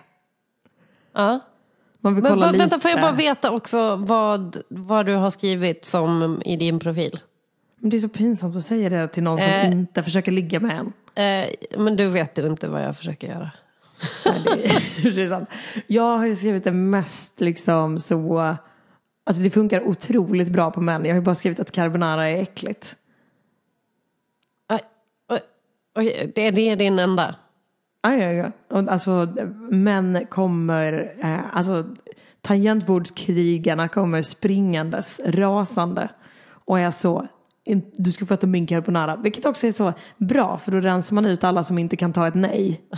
Ja. 1.14 1.40
Man 2.02 2.16
vill 2.16 2.24
Men 2.24 2.32
kolla 2.32 2.46
va, 2.46 2.52
lite. 2.52 2.64
vänta, 2.64 2.80
får 2.80 2.92
jag 2.92 3.02
bara 3.02 3.12
veta 3.12 3.52
också 3.52 3.96
vad, 3.96 4.58
vad 4.70 5.06
du 5.06 5.16
har 5.16 5.30
skrivit 5.30 5.86
som 5.86 6.42
i 6.46 6.56
din 6.56 6.80
profil? 6.80 7.20
Men 7.80 7.90
det 7.90 7.98
är 7.98 8.02
så 8.02 8.10
pinsamt 8.10 8.56
att 8.56 8.64
säga 8.66 8.90
det 8.90 9.08
till 9.08 9.24
någon 9.24 9.38
som 9.40 9.48
Eh. 9.50 9.72
inte 9.72 10.04
försöker 10.04 10.32
ligga 10.32 10.60
med 10.60 10.80
en. 10.80 10.94
Eh, 11.16 11.80
men 11.80 11.96
du 11.96 12.08
vet 12.08 12.38
ju 12.38 12.48
inte 12.48 12.68
vad 12.68 12.84
jag 12.84 12.98
försöker 12.98 13.28
göra. 13.28 13.52
Det 15.04 15.24
är, 15.24 15.30
sant. 15.30 15.50
Jag 15.88 16.18
har 16.18 16.26
ju 16.26 16.36
skrivit 16.36 16.64
det 16.64 16.72
mest 16.72 17.40
liksom 17.42 18.00
så, 18.00 18.40
alltså 19.24 19.44
det 19.44 19.50
funkar 19.50 19.82
otroligt 19.88 20.50
bra 20.50 20.72
på 20.72 20.82
män. 20.82 21.06
Jag 21.06 21.12
har 21.12 21.20
ju 21.20 21.26
bara 21.26 21.36
skrivit 21.36 21.60
att 21.60 21.72
carbonara 21.72 22.30
är 22.30 22.42
äckligt. 22.42 22.96
Det, 26.34 26.52
det 26.52 26.70
är 26.70 26.76
din 26.76 27.00
enda? 27.00 27.36
Ja, 28.02 28.16
ja, 28.16 28.32
ja. 28.32 28.52
Alltså 28.92 29.34
män 29.72 30.26
kommer, 30.30 31.14
eh, 31.20 31.58
alltså 31.58 31.86
tangentbordskrigarna 32.42 33.88
kommer 33.88 34.22
springandes, 34.22 35.22
rasande 35.26 36.10
och 36.50 36.80
är 36.80 36.92
så, 36.92 37.22
"In- 37.22 37.28
du 37.94 38.12
ska 38.12 38.26
få 38.26 38.34
äta 38.34 38.48
min 38.48 38.68
carbonara. 38.68 39.16
Vilket 39.16 39.46
också 39.46 39.68
är 39.68 39.72
så 39.72 39.94
bra 40.18 40.58
för 40.58 40.72
då 40.72 40.80
rensar 40.80 41.16
man 41.16 41.26
ut 41.26 41.44
alla 41.44 41.64
som 41.64 41.78
inte 41.78 41.96
kan 41.98 42.14
ta 42.14 42.28
ett 42.28 42.36
nej. 42.36 42.82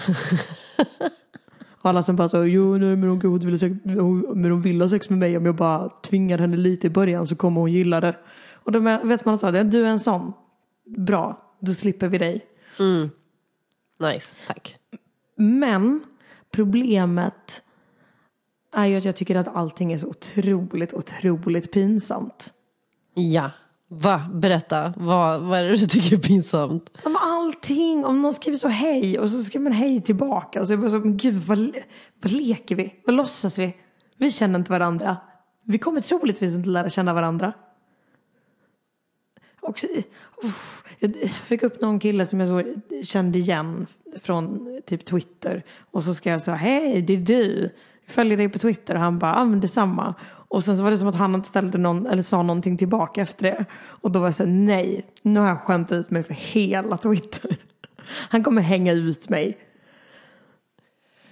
Alla 1.82 2.04
som 2.04 2.16
bara 2.16 2.30
så, 2.30 2.46
jo 2.46 2.78
nej 2.78 2.96
men 2.96 3.10
hon, 3.10 3.26
inte 3.34 3.46
vill 3.46 3.60
sex, 3.60 3.76
hon- 3.84 4.42
men 4.42 4.52
hon 4.52 4.62
vill 4.62 4.82
ha 4.82 4.90
sex 4.90 5.10
med 5.10 5.20
mig 5.20 5.38
om 5.38 5.46
jag 5.46 5.56
bara 5.56 5.90
tvingar 5.90 6.38
henne 6.38 6.58
lite 6.58 6.88
i 6.88 6.90
början 6.90 7.28
så 7.28 7.36
kommer 7.36 7.62
hon 7.62 7.72
gilla 7.72 8.00
det. 8.02 8.18
Och 8.54 8.72
då 8.72 8.80
vet 9.04 9.26
man 9.26 9.38
så, 9.38 9.52
du 9.52 9.84
är 9.86 9.90
en 9.90 10.00
sån. 10.00 10.34
Bra, 10.98 11.56
då 11.60 11.74
slipper 11.74 12.08
vi 12.08 12.18
dig. 12.18 12.46
Nice, 14.00 14.36
tack. 14.48 14.78
Men 15.36 16.04
problemet 16.52 17.64
är 18.74 18.86
ju 18.86 18.98
att 18.98 19.06
jag 19.06 19.16
tycker 19.16 19.36
att 19.36 19.48
allting 19.56 19.92
är 19.94 19.98
så 19.98 20.08
otroligt, 20.08 20.94
otroligt 20.94 21.72
pinsamt. 21.72 22.54
Ja, 23.14 23.52
va? 23.90 24.22
Berätta. 24.34 24.94
Vad, 24.98 25.42
vad 25.42 25.60
är 25.60 25.64
det 25.64 25.78
du 25.78 25.86
tycker 25.86 26.16
är 26.16 26.22
pinsamt? 26.22 26.90
Om 27.04 27.16
Allting, 27.16 28.06
om 28.06 28.22
någon 28.22 28.34
skriver 28.34 28.58
så 28.58 28.68
hej 28.68 29.20
och 29.20 29.30
så 29.30 29.44
skriver 29.44 29.64
man 29.64 29.74
hej 29.74 30.02
tillbaka 30.02 30.62
och 30.62 30.68
så 30.68 30.74
är 30.74 30.78
jag 30.78 30.82
bara 30.82 30.92
så, 30.92 31.00
men 31.00 31.18
gud 31.18 31.34
vad, 31.34 31.76
vad 32.22 32.32
leker 32.32 32.76
vi? 32.76 32.94
Vad 33.06 33.16
låtsas 33.16 33.60
vi? 33.60 33.76
Vi 34.18 34.32
känner 34.32 34.60
inte 34.60 34.72
varandra. 34.72 35.18
Vi 35.64 35.78
kommer 35.78 36.02
troligtvis 36.02 36.56
inte 36.56 36.70
lära 36.70 36.90
känna 36.90 37.14
varandra. 37.14 37.54
Och 39.62 39.80
så, 39.80 39.88
uff, 40.44 40.84
jag 41.00 41.16
fick 41.46 41.64
upp 41.64 41.82
någon 41.82 42.00
kille 42.00 42.26
som 42.26 42.40
jag 42.40 42.50
så 42.50 42.74
kände 43.04 43.40
igen 43.40 43.88
från 44.22 44.68
typ 44.86 45.06
Twitter. 45.06 45.64
Och 45.92 46.04
så 46.04 46.14
ska 46.14 46.30
jag 46.30 46.42
säga, 46.42 46.58
hej 46.58 47.02
det 47.02 47.14
är 47.14 47.18
du. 47.18 47.70
Jag 48.06 48.14
följer 48.14 48.38
dig 48.38 48.50
på 48.50 48.60
Twitter 48.60 48.96
och 48.96 49.02
han 49.02 49.20
bara, 49.20 49.36
ja 49.36 49.46
men 49.46 49.60
detsamma. 49.60 50.16
Och 50.50 50.64
sen 50.64 50.78
så 50.78 50.84
var 50.84 50.92
det 50.92 50.98
som 50.98 51.08
att 51.08 51.16
han 51.16 51.36
inte 51.36 51.48
ställde 51.50 51.78
någon, 51.78 52.08
eller 52.08 52.24
sa 52.24 52.42
någonting 52.44 52.78
tillbaka 52.78 53.22
efter 53.22 53.44
det. 53.44 53.66
Och 53.80 54.12
då 54.12 54.20
var 54.20 54.28
jag 54.28 54.36
så 54.36 54.44
här, 54.44 54.52
nej, 54.52 55.06
nu 55.22 55.40
har 55.40 55.48
jag 55.48 55.62
skämt 55.62 55.92
ut 55.92 56.10
mig 56.10 56.24
för 56.24 56.34
hela 56.34 56.98
Twitter. 56.98 57.58
Han 58.30 58.44
kommer 58.44 58.62
hänga 58.62 58.94
ut 58.94 59.30
mig. 59.30 59.58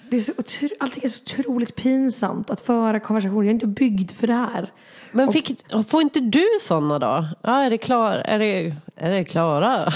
Det 0.09 0.17
är 0.17 0.21
så, 0.21 0.31
otro- 0.31 0.73
allting 0.79 1.03
är 1.03 1.07
så 1.09 1.21
otroligt 1.23 1.75
pinsamt 1.75 2.49
att 2.49 2.61
föra 2.61 2.99
konversationer. 2.99 3.41
Jag 3.41 3.47
är 3.47 3.53
inte 3.53 3.67
byggd 3.67 4.11
för 4.11 4.27
det 4.27 4.33
här. 4.33 4.71
Men 5.11 5.33
fick, 5.33 5.65
får 5.87 6.01
inte 6.01 6.19
du 6.19 6.45
sådana 6.61 6.99
då? 6.99 7.27
Ja, 7.41 7.63
är 7.63 7.69
det 7.69 7.77
klar, 7.77 8.13
är 8.25 8.39
det, 8.39 8.75
är 8.95 9.09
det 9.09 9.23
Klara? 9.23 9.75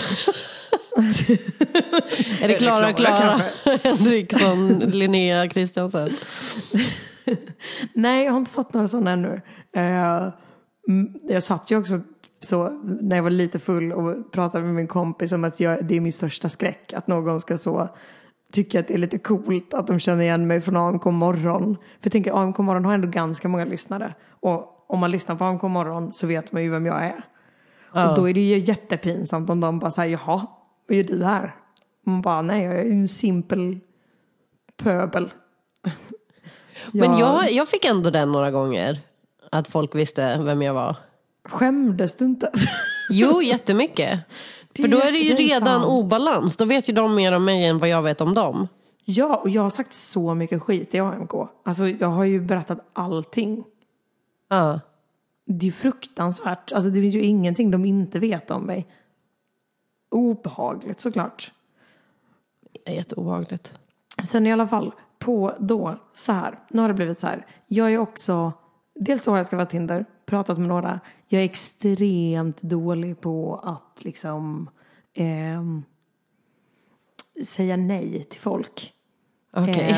är 2.42 2.48
det 2.48 2.54
Klara, 2.54 2.94
Klara 2.94 3.42
Henriksson, 3.84 4.80
Linnea 4.80 5.50
Kristiansen? 5.50 6.14
Nej, 7.94 8.26
jag 8.26 8.32
har 8.32 8.40
inte 8.40 8.52
fått 8.52 8.74
några 8.74 8.88
sådana 8.88 9.12
ännu. 9.12 9.42
Eh, 9.74 10.28
mm, 10.88 11.14
jag 11.24 11.44
satt 11.44 11.72
ju 11.72 11.78
också 11.78 12.00
så 12.42 12.70
när 12.84 13.16
jag 13.16 13.24
var 13.24 13.30
lite 13.30 13.60
full 13.60 13.94
och 13.94 14.32
pratade 14.32 14.66
med 14.66 14.76
min 14.76 14.88
kompis 14.88 15.32
om 15.32 15.44
att 15.44 15.60
jag, 15.60 15.86
det 15.86 15.96
är 15.96 16.00
min 16.00 16.14
största 16.14 16.50
skräck. 16.50 16.94
Att 16.94 17.08
någon 17.08 17.42
ska 17.42 17.58
så 17.58 17.90
tycka 18.52 18.80
att 18.80 18.88
det 18.88 18.94
är 18.94 18.98
lite 18.98 19.18
coolt 19.18 19.74
att 19.74 19.88
de 19.88 20.00
känner 20.00 20.24
igen 20.24 20.48
mig 20.48 20.62
från 20.62 20.78
AMK 20.78 21.06
morgon. 21.06 21.76
För 21.76 22.06
jag 22.06 22.12
tänker 22.12 22.42
AMK 22.42 22.58
morgon 22.58 22.86
har 22.86 22.94
ändå 22.94 23.08
ganska 23.08 23.48
många 23.48 23.66
lyssnare. 23.66 24.14
Och 24.30 24.86
om 24.88 25.00
man 25.00 25.12
lyssnar 25.12 25.36
på 25.36 25.46
AMK 25.46 25.62
morgon 25.62 26.14
så 26.14 26.28
vet 26.28 26.52
man 26.52 26.64
ju 26.64 26.70
vem 26.70 26.86
jag 26.86 27.06
är. 27.06 27.24
Och 28.10 28.16
då 28.16 28.30
är 28.30 28.34
det 28.34 28.42
ju 28.42 28.58
jättepinsamt 28.58 29.50
om 29.50 29.60
de 29.60 29.80
bara 29.80 29.92
säger 29.92 30.12
jaha, 30.12 30.48
vad 30.88 30.98
gör 30.98 31.04
du 31.04 31.26
här? 31.26 31.56
Man 32.06 32.22
bara 32.22 32.42
nej, 32.42 32.64
jag 32.64 32.76
är 32.76 32.84
ju 32.84 32.92
en 32.92 33.08
simpel 33.08 33.80
pöbel. 34.84 35.30
Men 36.92 37.18
jag, 37.18 37.52
jag 37.52 37.68
fick 37.68 37.86
ändå 37.86 38.10
den 38.10 38.32
några 38.32 38.52
gånger. 38.52 39.00
Att 39.50 39.68
folk 39.68 39.96
visste 39.96 40.38
vem 40.38 40.62
jag 40.62 40.74
var. 40.74 40.96
Skämdes 41.44 42.16
du 42.16 42.26
inte? 42.26 42.52
Jo, 43.10 43.42
jättemycket. 43.42 44.20
Det 44.74 44.82
För 44.82 44.90
då 44.90 44.98
är 44.98 45.12
det 45.12 45.18
ju 45.18 45.36
redan 45.36 45.84
obalans. 45.84 46.58
Då 46.58 46.66
vet 46.66 46.90
ju 46.90 46.94
de 46.94 47.16
mer 47.16 47.32
om 47.32 47.46
mig 47.46 47.66
än 47.66 47.78
vad 47.78 47.90
jag 47.90 48.02
vet 48.02 48.22
om 48.22 48.34
dem. 48.34 48.68
Ja, 49.06 49.38
och 49.38 49.50
jag 49.50 49.62
har 49.62 49.70
sagt 49.70 49.94
så 49.94 50.34
mycket 50.34 50.62
skit 50.62 50.96
i 50.96 51.00
AMK. 51.00 51.32
Alltså 51.64 51.88
jag 51.88 52.08
har 52.08 52.24
ju 52.24 52.40
berättat 52.42 52.80
allting. 52.94 53.64
Ja. 54.50 54.80
Det 55.46 55.68
är 55.68 55.72
fruktansvärt. 55.72 56.72
Alltså 56.72 56.90
det 56.90 57.02
finns 57.02 57.16
ju 57.16 57.22
ingenting 57.24 57.72
de 57.72 57.86
inte 57.86 58.20
vet 58.20 58.52
om 58.52 58.64
mig. 58.64 58.88
Obehagligt 60.12 61.02
såklart. 61.02 61.52
Jätteobehagligt. 62.86 63.74
Sen 64.24 64.48
i 64.48 64.54
alla 64.54 64.68
fall 64.68 64.92
på 65.22 65.56
då 65.60 65.96
så 66.14 66.32
här. 66.32 66.60
Nu 66.70 66.82
har 66.82 66.88
det 66.88 66.94
blivit 66.94 67.20
så 67.20 67.28
här. 67.28 67.46
Jag 67.68 67.94
är 67.94 67.98
också, 67.98 68.54
dels 68.96 69.24
då 69.24 69.32
har 69.32 69.38
jag 69.38 69.48
skaffat 69.48 69.70
Tinder, 69.70 70.06
pratat 70.26 70.58
med 70.58 70.68
några. 70.68 71.00
Jag 71.28 71.42
är 71.42 71.46
extremt 71.46 72.62
dålig 72.62 73.22
på 73.22 73.56
att 73.64 74.04
liksom 74.04 74.70
ehm, 75.14 75.84
säga 77.46 77.78
nej 77.78 78.24
till 78.24 78.42
folk. 78.42 78.94
Okej. 79.54 79.96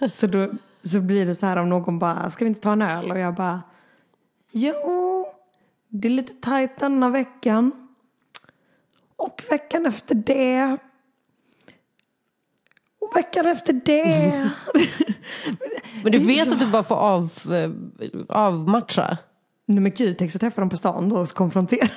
Eh, 0.00 0.08
så 0.08 0.26
då 0.26 0.50
så 0.82 1.00
blir 1.00 1.26
det 1.26 1.34
så 1.34 1.46
här 1.46 1.56
om 1.56 1.68
någon 1.68 1.98
bara, 1.98 2.30
ska 2.30 2.44
vi 2.44 2.48
inte 2.48 2.60
ta 2.60 2.72
en 2.72 2.82
öl? 2.82 3.10
Och 3.10 3.18
jag 3.18 3.34
bara, 3.34 3.62
jo, 4.50 5.26
det 5.88 6.08
är 6.08 6.12
lite 6.12 6.32
tajt 6.32 6.78
denna 6.78 7.08
veckan. 7.08 7.88
Och 9.16 9.42
veckan 9.50 9.86
efter 9.86 10.14
det. 10.14 10.76
Veckan 13.14 13.46
efter 13.46 13.72
det. 13.72 14.50
Men 16.02 16.12
du 16.12 16.18
vet 16.18 16.52
att 16.52 16.60
du 16.60 16.66
bara 16.66 16.82
får 16.82 16.96
av, 16.96 17.32
eh, 17.50 17.70
avmatcha? 18.28 19.18
Nej 19.66 19.80
men 19.80 19.92
gud, 19.92 20.18
tänk 20.18 20.32
så 20.32 20.38
träffar 20.38 20.62
de 20.62 20.70
på 20.70 20.76
stan 20.76 21.08
då 21.08 21.16
och 21.16 21.28
så 21.28 21.34
konfronterar 21.34 21.90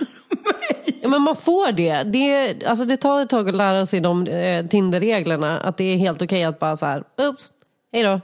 Ja, 1.02 1.10
men 1.10 1.22
man 1.22 1.36
får 1.36 1.72
det. 1.72 2.04
Det, 2.04 2.66
alltså 2.66 2.86
det 2.86 2.98
tar 2.98 3.22
ett 3.22 3.30
tag 3.30 3.50
att 3.50 3.56
lära 3.56 3.86
sig 3.86 4.00
de 4.00 4.28
eh, 4.28 4.66
Tinder-reglerna. 4.66 5.60
Att 5.60 5.78
det 5.78 5.84
är 5.84 5.98
helt 5.98 6.22
okej 6.22 6.44
att 6.44 6.60
bara 6.60 6.78
så 6.78 6.86
här, 6.86 7.04
oops, 7.18 7.54
hej 7.92 8.04
då. 8.04 8.22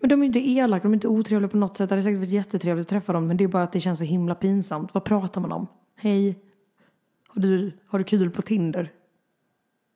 Men 0.00 0.08
de 0.08 0.22
är 0.22 0.26
inte 0.26 0.48
elaka, 0.48 0.82
de 0.82 0.92
är 0.92 0.94
inte 0.94 1.08
otrevliga 1.08 1.48
på 1.48 1.56
något 1.56 1.76
sätt. 1.76 1.88
Det 1.88 1.92
hade 1.92 2.02
säkert 2.02 2.18
varit 2.18 2.30
jättetrevligt 2.30 2.86
att 2.86 2.90
träffa 2.90 3.12
dem. 3.12 3.26
Men 3.26 3.36
det 3.36 3.44
är 3.44 3.48
bara 3.48 3.62
att 3.62 3.72
det 3.72 3.80
känns 3.80 3.98
så 3.98 4.04
himla 4.04 4.34
pinsamt. 4.34 4.94
Vad 4.94 5.04
pratar 5.04 5.40
man 5.40 5.52
om? 5.52 5.66
Hej, 5.96 6.38
har 7.28 7.42
du, 7.42 7.72
har 7.88 7.98
du 7.98 8.04
kul 8.04 8.30
på 8.30 8.42
Tinder? 8.42 8.92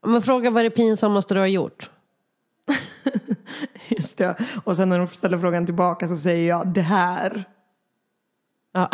Men 0.06 0.22
fråga 0.22 0.50
vad 0.50 0.60
är 0.60 0.64
det 0.64 0.76
pinsammaste 0.76 1.34
du 1.34 1.40
har 1.40 1.46
gjort? 1.46 1.90
Just 3.88 4.16
det. 4.16 4.36
Och 4.64 4.76
sen 4.76 4.88
när 4.88 4.98
de 4.98 5.06
ställer 5.06 5.38
frågan 5.38 5.66
tillbaka 5.66 6.08
så 6.08 6.16
säger 6.16 6.48
jag 6.48 6.68
det 6.68 6.80
här. 6.80 7.44
Ja. 8.72 8.90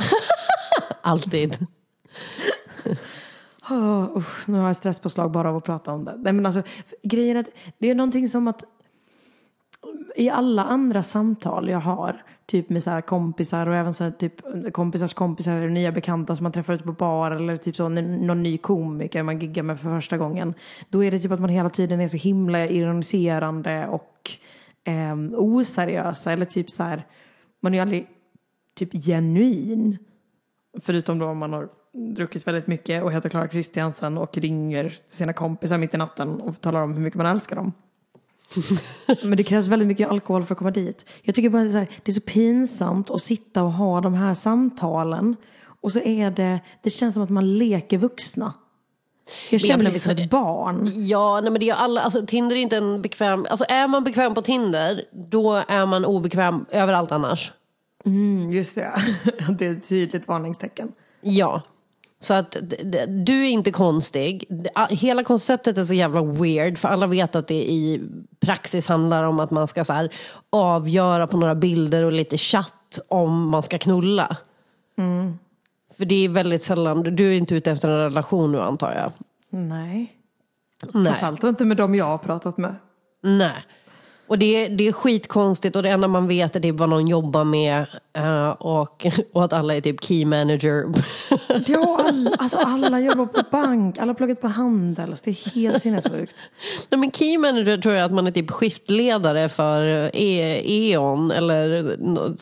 Alltid. 1.03 1.66
Oh, 3.70 4.16
usch, 4.16 4.48
nu 4.48 4.59
har 4.59 4.66
jag 4.66 4.77
stresspåslag 4.77 5.31
bara 5.31 5.48
av 5.48 5.57
att 5.57 5.64
prata 5.64 5.92
om 5.92 6.05
det. 6.05 6.14
Nej, 6.18 6.33
men 6.33 6.46
alltså, 6.46 6.62
grejen 7.03 7.37
är 7.37 7.40
att 7.40 7.48
det 7.79 7.90
är 7.90 7.94
någonting 7.94 8.29
som 8.29 8.48
att 8.48 8.64
i 10.16 10.31
alla 10.31 10.64
andra 10.64 11.03
samtal 11.03 11.68
jag 11.68 11.81
har, 11.81 12.22
typ 12.46 12.70
med 12.70 12.83
så 12.83 12.90
här 12.90 13.00
kompisar 13.00 13.66
och 13.66 13.74
även 13.74 13.94
så 13.94 14.05
här 14.05 14.11
typ 14.11 14.33
kompisars 14.72 15.14
kompisar 15.14 15.57
eller 15.57 15.68
nya 15.68 15.92
bekanta 15.92 16.37
som 16.37 16.44
man 16.44 16.52
träffar 16.52 16.74
ute 16.74 16.85
på 16.85 16.92
bar 16.92 17.31
eller 17.31 17.57
typ 17.57 17.76
så 17.76 17.88
någon 17.88 18.42
ny 18.42 18.59
komiker 18.59 19.22
man 19.22 19.38
giggar 19.38 19.62
med 19.62 19.81
för 19.81 19.88
första 19.88 20.18
gången. 20.18 20.55
Då 20.88 21.05
är 21.05 21.11
det 21.11 21.18
typ 21.18 21.33
att 21.33 21.40
man 21.40 21.50
hela 21.50 21.70
tiden 21.70 22.00
är 22.00 22.09
så 22.09 22.16
himla 22.16 22.66
ironiserande 22.66 23.87
och 23.87 24.31
eh, 24.85 25.16
oseriösa 25.33 26.33
eller 26.33 26.46
typ 26.46 26.70
så 26.70 26.83
här, 26.83 27.07
man 27.61 27.72
är 27.72 27.76
ju 27.76 27.83
aldrig 27.83 28.07
typ 28.74 29.05
genuin. 29.05 29.98
Förutom 30.81 31.18
då 31.18 31.26
om 31.26 31.38
man 31.38 31.52
har 31.52 31.68
druckit 31.92 32.46
väldigt 32.46 32.66
mycket 32.66 33.02
och 33.02 33.12
heter 33.12 33.28
Clara 33.28 33.48
Kristiansen 33.48 34.18
och 34.18 34.38
ringer 34.38 34.94
sina 35.09 35.33
kompisar 35.33 35.78
mitt 35.78 35.94
i 35.94 35.96
natten 35.96 36.40
och 36.40 36.61
talar 36.61 36.83
om 36.83 36.94
hur 36.94 37.00
mycket 37.00 37.16
man 37.16 37.26
älskar 37.26 37.57
dem. 37.57 37.72
Men 39.22 39.36
det 39.36 39.44
krävs 39.44 39.66
väldigt 39.66 39.88
mycket 39.88 40.10
alkohol 40.10 40.44
för 40.44 40.54
att 40.54 40.58
komma 40.58 40.70
dit. 40.70 41.06
Jag 41.22 41.34
tycker 41.34 41.48
bara 41.48 41.62
det 41.62 41.68
är, 41.68 41.72
så 41.72 41.78
här, 41.78 41.88
det 42.02 42.10
är 42.10 42.14
så 42.14 42.20
pinsamt 42.20 43.10
att 43.10 43.22
sitta 43.22 43.62
och 43.62 43.72
ha 43.72 44.00
de 44.00 44.14
här 44.14 44.34
samtalen. 44.34 45.36
Och 45.80 45.92
så 45.92 46.00
är 46.00 46.30
det, 46.30 46.60
det 46.82 46.90
känns 46.90 47.14
som 47.14 47.22
att 47.22 47.30
man 47.30 47.58
leker 47.58 47.98
vuxna. 47.98 48.54
Jag 49.50 49.60
känner 49.60 49.84
mig 49.84 49.98
som 49.98 50.12
ett 50.12 50.30
barn. 50.30 50.90
Ja, 50.94 51.40
nej, 51.42 51.50
men 51.50 51.60
det 51.60 51.68
är 51.68 51.74
alla, 51.74 52.00
alltså 52.00 52.26
Tinder 52.26 52.56
är 52.56 52.60
inte 52.60 52.76
en 52.76 53.02
bekväm, 53.02 53.46
alltså 53.50 53.64
är 53.68 53.88
man 53.88 54.04
bekväm 54.04 54.34
på 54.34 54.42
Tinder, 54.42 55.04
då 55.12 55.62
är 55.68 55.86
man 55.86 56.04
obekväm 56.04 56.64
överallt 56.70 57.12
annars. 57.12 57.52
Mm, 58.04 58.50
just 58.50 58.74
det, 58.74 58.92
det 59.58 59.66
är 59.66 59.72
ett 59.72 59.88
tydligt 59.88 60.28
varningstecken. 60.28 60.92
Ja. 61.20 61.62
Så 62.22 62.35
att 62.35 62.56
du 63.08 63.46
är 63.46 63.50
inte 63.50 63.70
konstig. 63.70 64.44
Hela 64.90 65.24
konceptet 65.24 65.78
är 65.78 65.85
så 65.85 65.94
jävla 65.94 66.22
weird. 66.22 66.78
För 66.78 66.88
alla 66.88 67.06
vet 67.06 67.37
att 67.37 67.46
det 67.46 67.70
i 67.70 68.02
praxis 68.40 68.88
handlar 68.88 69.24
om 69.24 69.40
att 69.40 69.50
man 69.50 69.68
ska 69.68 69.85
så 69.85 69.92
här 69.92 70.12
avgöra 70.50 71.26
på 71.26 71.37
några 71.37 71.54
bilder 71.54 72.04
och 72.04 72.12
lite 72.12 72.38
chatt 72.38 72.98
om 73.08 73.48
man 73.48 73.62
ska 73.62 73.78
knulla. 73.78 74.37
För 75.96 76.04
det 76.04 76.24
är 76.24 76.28
väldigt 76.28 76.62
sällan, 76.62 77.02
du 77.02 77.28
är 77.28 77.38
inte 77.38 77.54
ute 77.54 77.70
efter 77.70 77.88
en 77.88 77.98
relation 77.98 78.52
nu 78.52 78.61
antar 78.61 78.92
jag. 78.94 79.12
Nej. 79.50 80.12
Nej. 80.92 81.14
Framförallt 81.20 81.44
inte 81.44 81.64
med 81.64 81.76
dem 81.76 81.94
jag 81.94 82.04
har 82.04 82.18
pratat 82.18 82.56
med. 82.58 82.74
Nej. 83.22 83.64
Och 84.32 84.38
det, 84.38 84.64
är- 84.64 84.68
det 84.68 84.88
är 84.88 84.92
skitkonstigt 84.92 85.76
och 85.76 85.82
det 85.82 85.88
enda 85.90 86.08
man 86.08 86.28
vet 86.28 86.56
är 86.56 86.60
typ 86.60 86.78
vad 86.78 86.88
någon 86.88 87.08
jobbar 87.08 87.44
med 87.44 87.86
eh, 88.16 88.48
och, 88.48 89.06
och 89.32 89.44
att 89.44 89.52
alla 89.52 89.74
är 89.76 89.80
typ 89.80 90.04
key 90.04 90.24
manager. 90.24 90.84
Ja, 91.66 92.00
alla, 92.08 92.30
alltså 92.38 92.56
alla 92.58 93.00
jobbar 93.00 93.26
på 93.26 93.42
bank, 93.50 93.98
alla 93.98 94.06
har 94.10 94.14
pluggat 94.14 94.40
på 94.40 94.48
Handels. 94.48 95.22
Det 95.22 95.30
är 95.30 95.50
helt 95.54 95.82
sinnessjukt. 95.82 96.50
Nej, 96.90 96.98
men 97.00 97.10
key 97.10 97.38
manager 97.38 97.78
tror 97.78 97.94
jag 97.94 98.04
att 98.04 98.12
man 98.12 98.26
är 98.26 98.30
typ 98.30 98.50
skiftledare 98.50 99.48
för 99.48 99.82
e- 100.16 100.62
E.ON 100.64 101.30
eller 101.30 101.96
nå- 101.98 102.34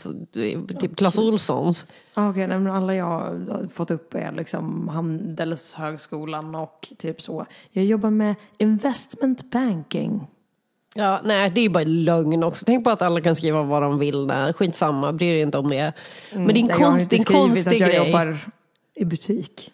typ 0.81 0.97
Clas 0.97 1.19
Ohlsons. 1.19 1.87
Ah, 2.15 2.31
Okej, 2.31 2.47
men 2.47 2.67
alla 2.67 2.95
jag 2.95 3.05
har 3.07 3.69
fått 3.75 3.91
upp 3.91 4.15
är 4.15 4.33
liksom 4.33 4.89
Handelshögskolan 4.89 6.55
och 6.55 6.89
typ 6.99 7.23
så. 7.23 7.47
Jag 7.73 7.85
jobbar 7.85 8.11
med 8.11 8.35
investment 8.59 9.51
banking. 9.51 10.27
Ja, 10.95 11.21
nej, 11.25 11.51
det 11.51 11.61
är 11.61 11.69
bara 11.69 11.85
lögn 11.85 12.43
också. 12.43 12.65
Tänk 12.65 12.85
på 12.85 12.91
att 12.91 13.03
alla 13.03 13.21
kan 13.21 13.37
skriva 13.37 13.63
vad 13.63 13.83
de 13.83 13.99
vill 13.99 14.27
där. 14.27 14.53
Skitsamma, 14.53 15.13
bryr 15.13 15.33
dig 15.33 15.41
inte 15.41 15.59
om 15.59 15.71
det. 15.71 15.93
Men 16.33 16.47
det 16.47 16.53
är 16.55 16.61
en, 16.61 16.67
Nej, 16.67 16.69
jag 16.69 16.77
har 16.77 16.91
konst, 16.91 17.11
det 17.11 17.17
är 17.17 17.19
inte 17.19 17.33
konstig 17.33 17.71
att 17.71 17.79
jag 17.79 17.89
grej. 17.89 18.07
jobbar 18.07 18.39
i 18.95 19.05
butik. 19.05 19.73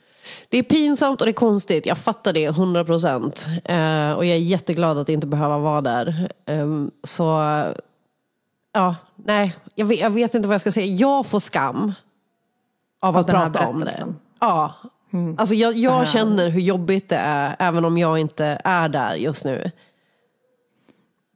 Det 0.48 0.58
är 0.58 0.62
pinsamt 0.62 1.20
och 1.20 1.26
det 1.26 1.30
är 1.30 1.32
konstigt. 1.32 1.86
Jag 1.86 1.98
fattar 1.98 2.32
det 2.32 2.44
100 2.44 2.84
procent. 2.84 3.46
Eh, 3.64 4.12
och 4.12 4.24
jag 4.24 4.36
är 4.36 4.40
jätteglad 4.40 4.98
att 4.98 5.08
inte 5.08 5.26
behöva 5.26 5.58
vara 5.58 5.80
där. 5.80 6.28
Ehm, 6.46 6.90
så, 7.04 7.22
ja, 8.72 8.96
nej, 9.16 9.56
jag 9.74 9.86
vet, 9.86 10.00
jag 10.00 10.10
vet 10.10 10.34
inte 10.34 10.48
vad 10.48 10.54
jag 10.54 10.60
ska 10.60 10.72
säga. 10.72 10.86
Jag 10.86 11.26
får 11.26 11.40
skam 11.40 11.92
av 13.00 13.16
att 13.16 13.26
den 13.26 13.36
här 13.36 13.46
prata 13.46 13.68
om 13.68 13.80
det. 13.80 14.06
Ja, 14.40 14.74
alltså 15.38 15.54
jag, 15.54 15.76
jag 15.76 16.08
känner 16.08 16.48
hur 16.48 16.60
jobbigt 16.60 17.08
det 17.08 17.16
är, 17.16 17.56
även 17.58 17.84
om 17.84 17.98
jag 17.98 18.18
inte 18.18 18.60
är 18.64 18.88
där 18.88 19.14
just 19.14 19.44
nu. 19.44 19.70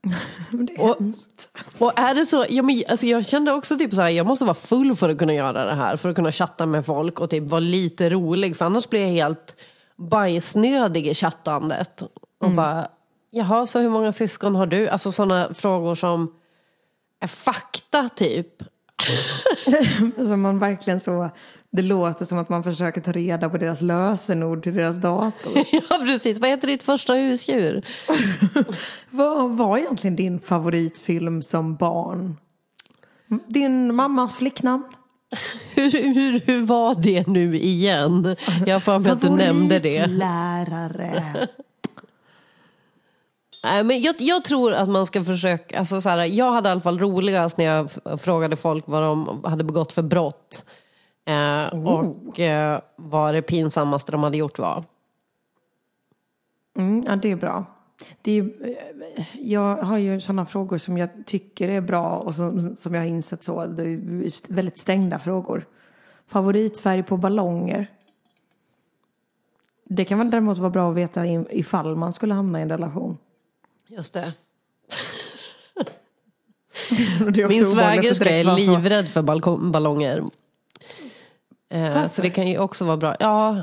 Det 0.52 0.72
är 0.74 0.80
Och- 0.80 0.96
hemskt. 0.98 1.48
Och 1.78 1.98
är 1.98 2.14
det 2.14 2.26
så, 2.26 2.44
ja, 2.48 2.62
men, 2.62 2.82
alltså 2.88 3.06
jag 3.06 3.26
kände 3.26 3.52
också 3.52 3.78
typ 3.78 3.94
så 3.94 4.02
här, 4.02 4.08
jag 4.08 4.26
måste 4.26 4.44
vara 4.44 4.54
full 4.54 4.96
för 4.96 5.08
att 5.08 5.18
kunna 5.18 5.34
göra 5.34 5.64
det 5.64 5.74
här. 5.74 5.96
För 5.96 6.08
att 6.08 6.16
kunna 6.16 6.32
chatta 6.32 6.66
med 6.66 6.86
folk 6.86 7.20
och 7.20 7.30
typ 7.30 7.50
vara 7.50 7.60
lite 7.60 8.10
rolig. 8.10 8.56
För 8.56 8.64
annars 8.64 8.88
blir 8.88 9.00
jag 9.00 9.08
helt 9.08 9.56
bajsnödig 9.96 11.06
i 11.06 11.14
chattandet. 11.14 12.02
Och 12.40 12.50
bara, 12.50 12.88
jaha, 13.30 13.66
så 13.66 13.78
hur 13.78 13.88
många 13.90 14.12
syskon 14.12 14.54
har 14.54 14.66
du? 14.66 14.88
Alltså 14.88 15.12
sådana 15.12 15.54
frågor 15.54 15.94
som 15.94 16.34
är 17.20 17.26
fakta 17.26 18.08
typ. 18.08 18.62
Som 20.28 20.40
man 20.40 20.58
verkligen 20.58 21.00
så, 21.00 21.30
det 21.72 21.83
låter 21.83 22.24
som 22.24 22.38
att 22.38 22.48
man 22.48 22.62
försöker 22.62 23.00
ta 23.00 23.12
reda 23.12 23.48
på 23.48 23.59
deras 23.59 23.80
lösenord 23.80 24.62
till 24.62 24.74
deras 24.74 24.96
dator. 24.96 25.52
ja, 25.72 25.98
precis. 26.04 26.38
Vad 26.38 26.50
heter 26.50 26.66
ditt 26.66 26.83
första 26.83 27.14
husdjur? 27.14 27.87
Vad 29.11 29.50
var 29.50 29.78
egentligen 29.78 30.16
din 30.16 30.40
favoritfilm 30.40 31.42
som 31.42 31.76
barn? 31.76 32.37
Din 33.46 33.94
mammas 33.94 34.37
flicknamn? 34.37 34.85
Hur, 35.74 36.14
hur, 36.14 36.40
hur 36.40 36.62
var 36.62 36.94
det 36.94 37.26
nu 37.26 37.56
igen? 37.56 38.37
Jag 38.66 38.74
har 38.74 38.80
för 38.80 38.98
mig 38.98 39.12
att 39.12 39.20
du 39.20 39.30
nämnde 39.30 39.78
det. 39.78 40.00
Favoritlärare. 40.00 41.48
Nej, 43.64 43.85
men 43.85 44.00
jag, 44.00 44.14
jag 44.18 44.44
tror 44.44 44.72
att 44.72 44.88
man 44.88 45.06
ska 45.06 45.24
försöka, 45.24 45.78
alltså 45.78 46.00
så 46.00 46.09
här, 46.09 46.24
jag 46.24 46.52
hade 46.52 46.68
i 46.68 46.72
alla 46.72 46.80
fall 46.80 46.98
roligast 46.98 47.59
när 47.59 47.64
jag 47.64 47.90
frågade 48.20 48.56
folk 48.56 48.85
vad 48.87 49.02
de 49.02 49.44
hade 49.44 49.64
begått 49.64 49.92
för 49.92 50.02
brott. 50.02 50.64
Eh, 51.24 51.66
Och 51.87 52.40
eh, 52.40 52.80
vad 52.96 53.35
det 53.35 53.42
pinsammaste 53.42 54.12
de 54.12 54.22
hade 54.22 54.37
gjort 54.37 54.59
var. 54.59 54.85
Mm, 56.76 57.04
ja, 57.06 57.16
det 57.16 57.30
är 57.30 57.37
bra. 57.37 57.64
Det 58.22 58.38
är, 58.38 58.42
eh, 58.42 59.26
jag 59.40 59.76
har 59.76 59.98
ju 59.98 60.20
sådana 60.20 60.46
frågor 60.46 60.78
som 60.78 60.98
jag 60.98 61.09
tycker 61.26 61.68
är 61.68 61.80
bra 61.80 62.18
och 62.18 62.35
som, 62.35 62.76
som 62.76 62.94
jag 62.94 63.02
har 63.02 63.09
insett 63.09 63.44
så. 63.44 63.66
Det 63.66 63.83
är 63.83 64.52
väldigt 64.52 64.78
stängda 64.78 65.18
frågor. 65.18 65.66
Favoritfärg 66.26 67.02
på 67.02 67.16
ballonger. 67.16 67.90
Det 69.85 70.04
kan 70.04 70.18
väl 70.18 70.30
däremot 70.30 70.59
vara 70.59 70.70
bra 70.70 70.90
att 70.90 70.96
veta 70.96 71.26
ifall 71.26 71.96
man 71.96 72.12
skulle 72.12 72.35
hamna 72.35 72.59
i 72.59 72.62
en 72.62 72.68
relation. 72.68 73.18
Just 73.87 74.14
det. 74.14 74.33
Det 77.33 77.48
Min 77.48 77.66
svägerska 77.66 78.30
är 78.30 78.56
livrädd 78.56 79.09
för 79.09 79.22
ballonger. 79.70 80.22
Eh, 81.70 82.09
så 82.09 82.22
det 82.22 82.30
kan 82.30 82.46
ju 82.46 82.59
också 82.59 82.85
vara 82.85 82.96
bra. 82.96 83.16
Ja, 83.20 83.62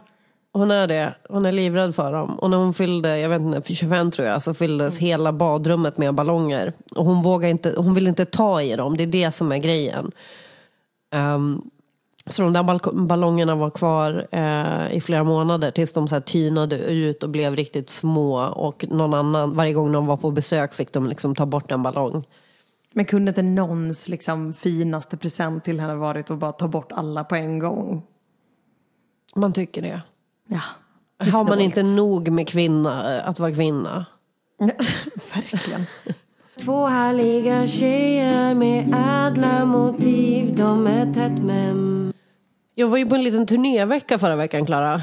hon 0.53 0.71
är 0.71 0.87
det. 0.87 1.15
Hon 1.29 1.45
är 1.45 1.51
livrädd 1.51 1.95
för 1.95 2.13
dem. 2.13 2.39
Och 2.39 2.49
när 2.49 2.57
hon 2.57 2.73
fyllde, 2.73 3.19
jag 3.19 3.29
vet 3.29 3.41
inte, 3.41 3.61
för 3.61 3.73
25 3.73 4.11
tror 4.11 4.27
jag, 4.27 4.43
så 4.43 4.53
fylldes 4.53 4.97
Mm. 4.99 5.07
hela 5.07 5.33
badrummet 5.33 5.97
med 5.97 6.13
ballonger. 6.13 6.73
Och 6.95 7.05
hon 7.05 7.21
vågar 7.21 7.49
inte, 7.49 7.73
hon 7.77 7.93
vill 7.93 8.07
inte 8.07 8.25
ta 8.25 8.61
i 8.61 8.75
dem, 8.75 8.97
det 8.97 9.03
är 9.03 9.07
det 9.07 9.31
som 9.31 9.51
är 9.51 9.57
grejen. 9.57 10.11
Ehm, 11.13 11.61
så 12.29 12.41
de 12.41 12.53
där 12.53 13.03
ballongerna 13.07 13.55
var 13.55 13.69
kvar 13.69 14.27
eh, 14.31 14.95
i 14.97 15.01
flera 15.01 15.23
månader 15.23 15.71
tills 15.71 15.93
de 15.93 16.07
så 16.07 16.15
här 16.15 16.21
tynade 16.21 16.77
ut 16.77 17.23
och 17.23 17.29
blev 17.29 17.55
riktigt 17.55 17.89
små. 17.89 18.37
Och 18.45 18.85
någon 18.89 19.13
annan, 19.13 19.55
varje 19.55 19.73
gång 19.73 19.91
de 19.91 20.05
var 20.05 20.17
på 20.17 20.31
besök 20.31 20.73
fick 20.73 20.93
de 20.93 21.07
liksom 21.07 21.35
ta 21.35 21.45
bort 21.45 21.71
en 21.71 21.83
ballong. 21.83 22.23
Men 22.93 23.05
kunde 23.05 23.29
inte 23.29 23.41
någons 23.41 24.07
liksom, 24.07 24.53
finaste 24.53 25.17
present 25.17 25.63
till 25.63 25.79
henne 25.79 25.95
varit 25.95 26.31
att 26.31 26.37
bara 26.37 26.51
ta 26.51 26.67
bort 26.67 26.91
alla 26.91 27.23
på 27.23 27.35
en 27.35 27.59
gång? 27.59 28.03
Man 29.35 29.53
tycker 29.53 29.81
det. 29.81 30.01
Ja. 30.47 30.61
Har 31.31 31.43
man 31.43 31.61
inte 31.61 31.83
nog 31.83 32.29
med 32.29 32.47
kvinna, 32.47 33.21
att 33.21 33.39
vara 33.39 33.51
kvinna? 33.51 34.05
Verkligen. 35.33 35.85
Två 36.59 36.85
härliga 36.85 37.67
tjejer 37.67 38.55
med 38.55 38.95
ädla 39.27 39.65
motiv. 39.65 40.55
De 40.55 40.87
är 40.87 41.13
tätt 41.13 41.43
men 41.43 42.13
Jag 42.75 42.87
var 42.87 42.97
ju 42.97 43.05
på 43.05 43.15
en 43.15 43.23
liten 43.23 43.45
turnévecka 43.45 44.19
förra 44.19 44.35
veckan, 44.35 44.65
Klara. 44.65 45.01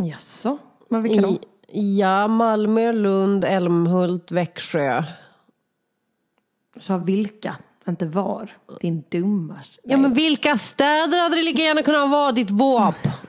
Jaså? 0.00 0.58
Men 0.88 1.02
vilka 1.02 1.20
då? 1.20 1.38
I, 1.68 1.98
ja, 1.98 2.28
Malmö, 2.28 2.92
Lund, 2.92 3.44
Älmhult, 3.44 4.32
Växjö. 4.32 5.02
Sa 6.78 6.96
vilka, 6.96 7.56
inte 7.88 8.06
var. 8.06 8.56
Din 8.80 9.02
dummas. 9.08 9.80
Ja, 9.82 9.96
men 9.96 10.14
vilka 10.14 10.58
städer 10.58 11.22
hade 11.22 11.36
det 11.36 11.42
lika 11.42 11.62
gärna 11.62 11.82
kunnat 11.82 12.10
vara, 12.10 12.32
ditt 12.32 12.50
våp? 12.50 12.94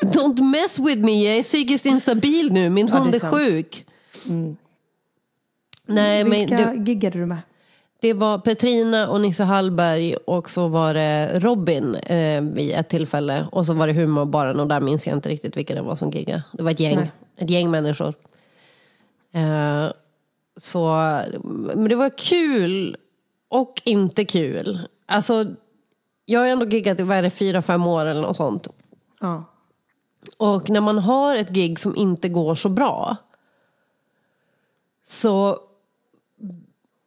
Don't 0.00 0.42
mess 0.42 0.78
with 0.78 0.98
me, 0.98 1.24
jag 1.24 1.36
är 1.36 1.42
psykiskt 1.42 1.86
instabil 1.86 2.52
nu. 2.52 2.70
Min 2.70 2.86
Ja, 2.86 2.92
det 2.92 2.98
är 2.98 3.02
hund 3.02 3.14
är, 3.14 3.18
sant. 3.18 3.34
Mm. 3.34 3.46
sjuk. 3.46 3.86
Nej, 5.86 6.24
men 6.24 6.30
vilka 6.30 6.56
det, 6.56 6.90
giggade 6.90 7.18
du 7.18 7.26
med? 7.26 7.38
det 8.00 8.12
var 8.12 8.38
Petrina 8.38 9.08
och 9.08 9.20
Nisse 9.20 9.44
Hallberg 9.44 10.14
och 10.14 10.50
så 10.50 10.68
var 10.68 10.94
det 10.94 11.38
Robin 11.40 11.94
eh, 11.94 12.42
vid 12.42 12.72
ett 12.72 12.88
tillfälle. 12.88 13.46
Och 13.52 13.66
så 13.66 13.72
var 13.72 13.86
det 13.86 13.92
humorbaren 13.92 14.60
och 14.60 14.68
där 14.68 14.80
minns 14.80 15.06
jag 15.06 15.16
inte 15.16 15.28
riktigt 15.28 15.56
vilka 15.56 15.74
det 15.74 15.82
var 15.82 15.96
som 15.96 16.10
giggade. 16.10 16.42
Det 16.52 16.62
var 16.62 16.70
ett 16.70 16.80
gäng, 16.80 16.96
Nej. 16.96 17.10
ett 17.36 17.50
gäng 17.50 17.70
människor. 17.70 18.14
Så, 20.60 20.86
men 21.74 21.88
det 21.88 21.94
var 21.94 22.18
kul 22.18 22.96
och 23.48 23.82
inte 23.84 24.24
kul. 24.24 24.88
Alltså, 25.06 25.46
jag 26.24 26.40
har 26.40 26.46
ändå 26.46 26.66
giggat 26.66 27.00
i 27.00 27.02
vad 27.02 27.16
är 27.16 27.22
det, 27.22 27.30
fyra, 27.30 27.62
fem 27.62 27.86
år 27.86 28.06
eller 28.06 28.22
något 28.22 28.36
sånt. 28.36 28.68
Ja. 29.20 29.44
Och 30.36 30.70
när 30.70 30.80
man 30.80 30.98
har 30.98 31.36
ett 31.36 31.50
gig 31.50 31.78
som 31.78 31.96
inte 31.96 32.28
går 32.28 32.54
så 32.54 32.68
bra. 32.68 33.16
Så 35.04 35.60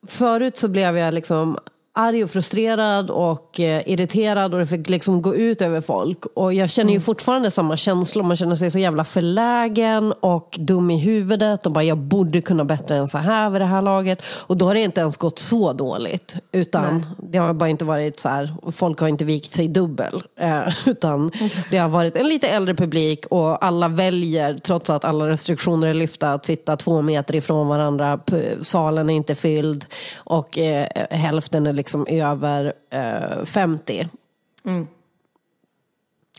förut 0.08 0.58
så 0.58 0.68
blev 0.68 0.98
jag 0.98 1.14
liksom 1.14 1.58
arg 1.96 2.24
och 2.24 2.30
frustrerad 2.30 3.10
och 3.10 3.60
eh, 3.60 3.82
irriterad 3.86 4.54
och 4.54 4.60
det 4.60 4.66
fick 4.66 4.90
liksom 4.90 5.22
gå 5.22 5.36
ut 5.36 5.62
över 5.62 5.82
folk. 5.82 6.26
Och 6.26 6.54
jag 6.54 6.70
känner 6.70 6.94
ju 6.94 7.00
fortfarande 7.00 7.52
samma 7.52 7.78
känslor. 7.78 8.24
Man 8.24 8.38
känner 8.38 8.56
sig 8.56 8.72
så 8.72 8.80
jävla 8.80 9.04
förlägen 9.04 10.12
och 10.20 10.58
dum 10.60 10.92
i 10.92 10.98
huvudet 10.98 11.66
och 11.66 11.72
bara 11.72 11.84
jag 11.84 11.98
borde 11.98 12.42
kunna 12.42 12.66
bättre 12.66 12.96
än 12.96 13.08
så 13.08 13.18
här 13.18 13.50
vid 13.50 13.62
det 13.62 13.66
här 13.66 13.82
laget. 13.82 14.24
Och 14.26 14.58
då 14.58 14.66
har 14.66 14.74
det 14.74 14.82
inte 14.82 15.02
ens 15.02 15.18
gått 15.18 15.40
så 15.40 15.74
dåligt. 15.74 16.36
Utan 16.52 17.06
det 17.32 17.38
har 17.38 17.54
bara 17.54 17.70
inte 17.70 17.86
varit 17.86 18.20
så 18.20 18.30
här, 18.30 18.72
folk 18.72 19.00
har 19.00 19.08
inte 19.08 19.26
vikt 19.26 19.52
sig 19.52 19.68
dubbel. 19.68 20.24
Eh, 20.40 20.62
utan 20.86 21.32
det 21.72 21.78
har 21.78 21.90
varit 21.90 22.16
en 22.16 22.28
lite 22.28 22.48
äldre 22.48 22.76
publik 22.76 23.26
och 23.26 23.66
alla 23.66 23.88
väljer, 23.88 24.58
trots 24.58 24.90
att 24.90 25.06
alla 25.06 25.28
restriktioner 25.28 25.88
är 25.88 25.94
lyfta, 25.94 26.34
att 26.34 26.46
sitta 26.46 26.78
två 26.78 27.02
meter 27.02 27.36
ifrån 27.36 27.68
varandra. 27.68 28.20
Salen 28.62 29.10
är 29.10 29.14
inte 29.14 29.36
fylld 29.36 29.86
och 30.16 30.58
eh, 30.58 30.88
hälften 31.10 31.68
är 31.68 31.83
liksom 31.84 32.06
över 32.10 32.74
eh, 32.90 33.46
50. 33.46 34.08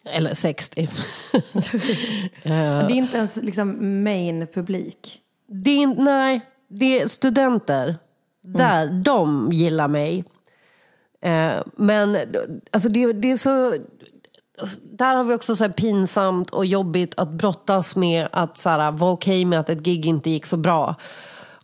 Eller 0.05 0.35
60. 0.35 0.89
Det 2.43 2.51
är 2.53 2.91
inte 2.91 3.17
ens 3.17 3.37
liksom 3.37 4.03
main 4.05 4.47
publik. 4.55 5.21
Det 5.47 5.71
är, 5.71 5.79
inte- 5.83 6.03
nej, 6.03 6.41
det 6.69 7.01
är 7.01 7.09
studenter. 7.09 7.97
Där, 8.43 8.87
de 9.05 9.53
gillar 9.53 9.89
mig. 9.89 10.25
Eh, 11.21 11.53
men 11.77 12.17
alltså 12.71 12.89
det, 12.89 13.13
det 13.13 13.31
är 13.31 13.37
så... 13.37 13.75
Där 14.83 15.17
har 15.17 15.25
vi 15.25 15.35
också 15.35 15.57
så 15.57 15.69
pinsamt 15.69 16.51
och 16.51 16.67
jobbigt 16.67 17.15
att 17.17 17.29
brottas 17.31 17.97
med 17.97 18.29
att 18.33 18.59
så 18.59 18.69
här, 18.69 18.93
vara 18.93 19.11
okej 19.13 19.45
med 19.45 19.61
att 19.61 19.71
ett 19.71 19.79
gig 19.83 20.07
inte 20.07 20.31
gick 20.31 20.47
så 20.47 20.57
bra. 20.57 20.95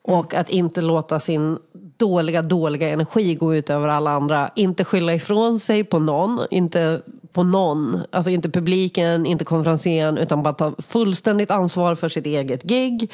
Och 0.02 0.34
att 0.34 0.50
inte 0.50 0.80
låta 0.80 1.20
sin 1.20 1.58
dåliga, 2.00 2.42
dåliga 2.42 2.88
energi 2.88 3.34
gå 3.34 3.54
ut 3.54 3.70
över 3.70 3.88
alla 3.88 4.10
andra. 4.10 4.50
Inte 4.56 4.84
skylla 4.84 5.14
ifrån 5.14 5.60
sig 5.60 5.84
på 5.84 5.98
någon, 5.98 6.46
inte 6.50 7.02
på 7.32 7.42
någon. 7.42 8.02
Alltså 8.10 8.30
inte 8.30 8.50
publiken, 8.50 9.26
inte 9.26 9.44
konferencieren, 9.44 10.18
utan 10.18 10.42
bara 10.42 10.54
ta 10.54 10.74
fullständigt 10.78 11.50
ansvar 11.50 11.94
för 11.94 12.08
sitt 12.08 12.26
eget 12.26 12.62
gig. 12.62 13.12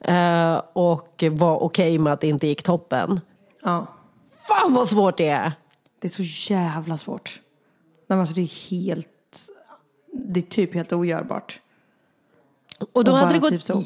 Eh, 0.00 0.62
och 0.72 1.24
vara 1.30 1.56
okej 1.56 1.98
med 1.98 2.12
att 2.12 2.20
det 2.20 2.28
inte 2.28 2.46
gick 2.46 2.62
toppen. 2.62 3.20
Ja. 3.62 3.86
Fan 4.48 4.74
vad 4.74 4.88
svårt 4.88 5.16
det 5.16 5.28
är! 5.28 5.52
Det 5.98 6.08
är 6.08 6.24
så 6.24 6.52
jävla 6.52 6.98
svårt. 6.98 7.40
Nej, 8.06 8.18
alltså 8.18 8.34
det 8.34 8.40
är 8.40 8.70
helt... 8.70 9.08
Det 10.12 10.40
är 10.40 10.44
typ 10.44 10.74
helt 10.74 10.92
ogörbart. 10.92 11.60
Och 12.92 13.04
då 13.04 13.12
Och 13.12 13.18
hade 13.18 13.32
det 13.32 13.38
gått... 13.38 13.50
typ 13.50 13.62
så. 13.62 13.82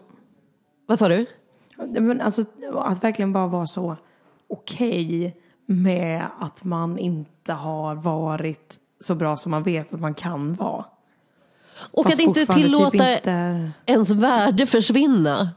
Vad 0.86 0.98
sa 0.98 1.08
du? 1.08 1.26
Men 1.86 2.20
alltså 2.20 2.44
att 2.74 3.04
verkligen 3.04 3.32
bara 3.32 3.46
vara 3.46 3.66
så 3.66 3.96
okej 4.48 5.36
med 5.66 6.26
att 6.40 6.64
man 6.64 6.98
inte 6.98 7.52
har 7.52 7.94
varit 7.94 8.78
så 9.00 9.14
bra 9.14 9.36
som 9.36 9.50
man 9.50 9.62
vet 9.62 9.94
att 9.94 10.00
man 10.00 10.14
kan 10.14 10.54
vara. 10.54 10.84
Och 11.76 12.04
Fast 12.04 12.14
att 12.14 12.20
inte 12.20 12.40
fortfarande 12.40 12.66
tillåta 12.68 12.90
Typ 12.90 13.16
inte... 13.16 13.70
ens 13.86 14.10
värde 14.10 14.66
försvinna. 14.66 15.50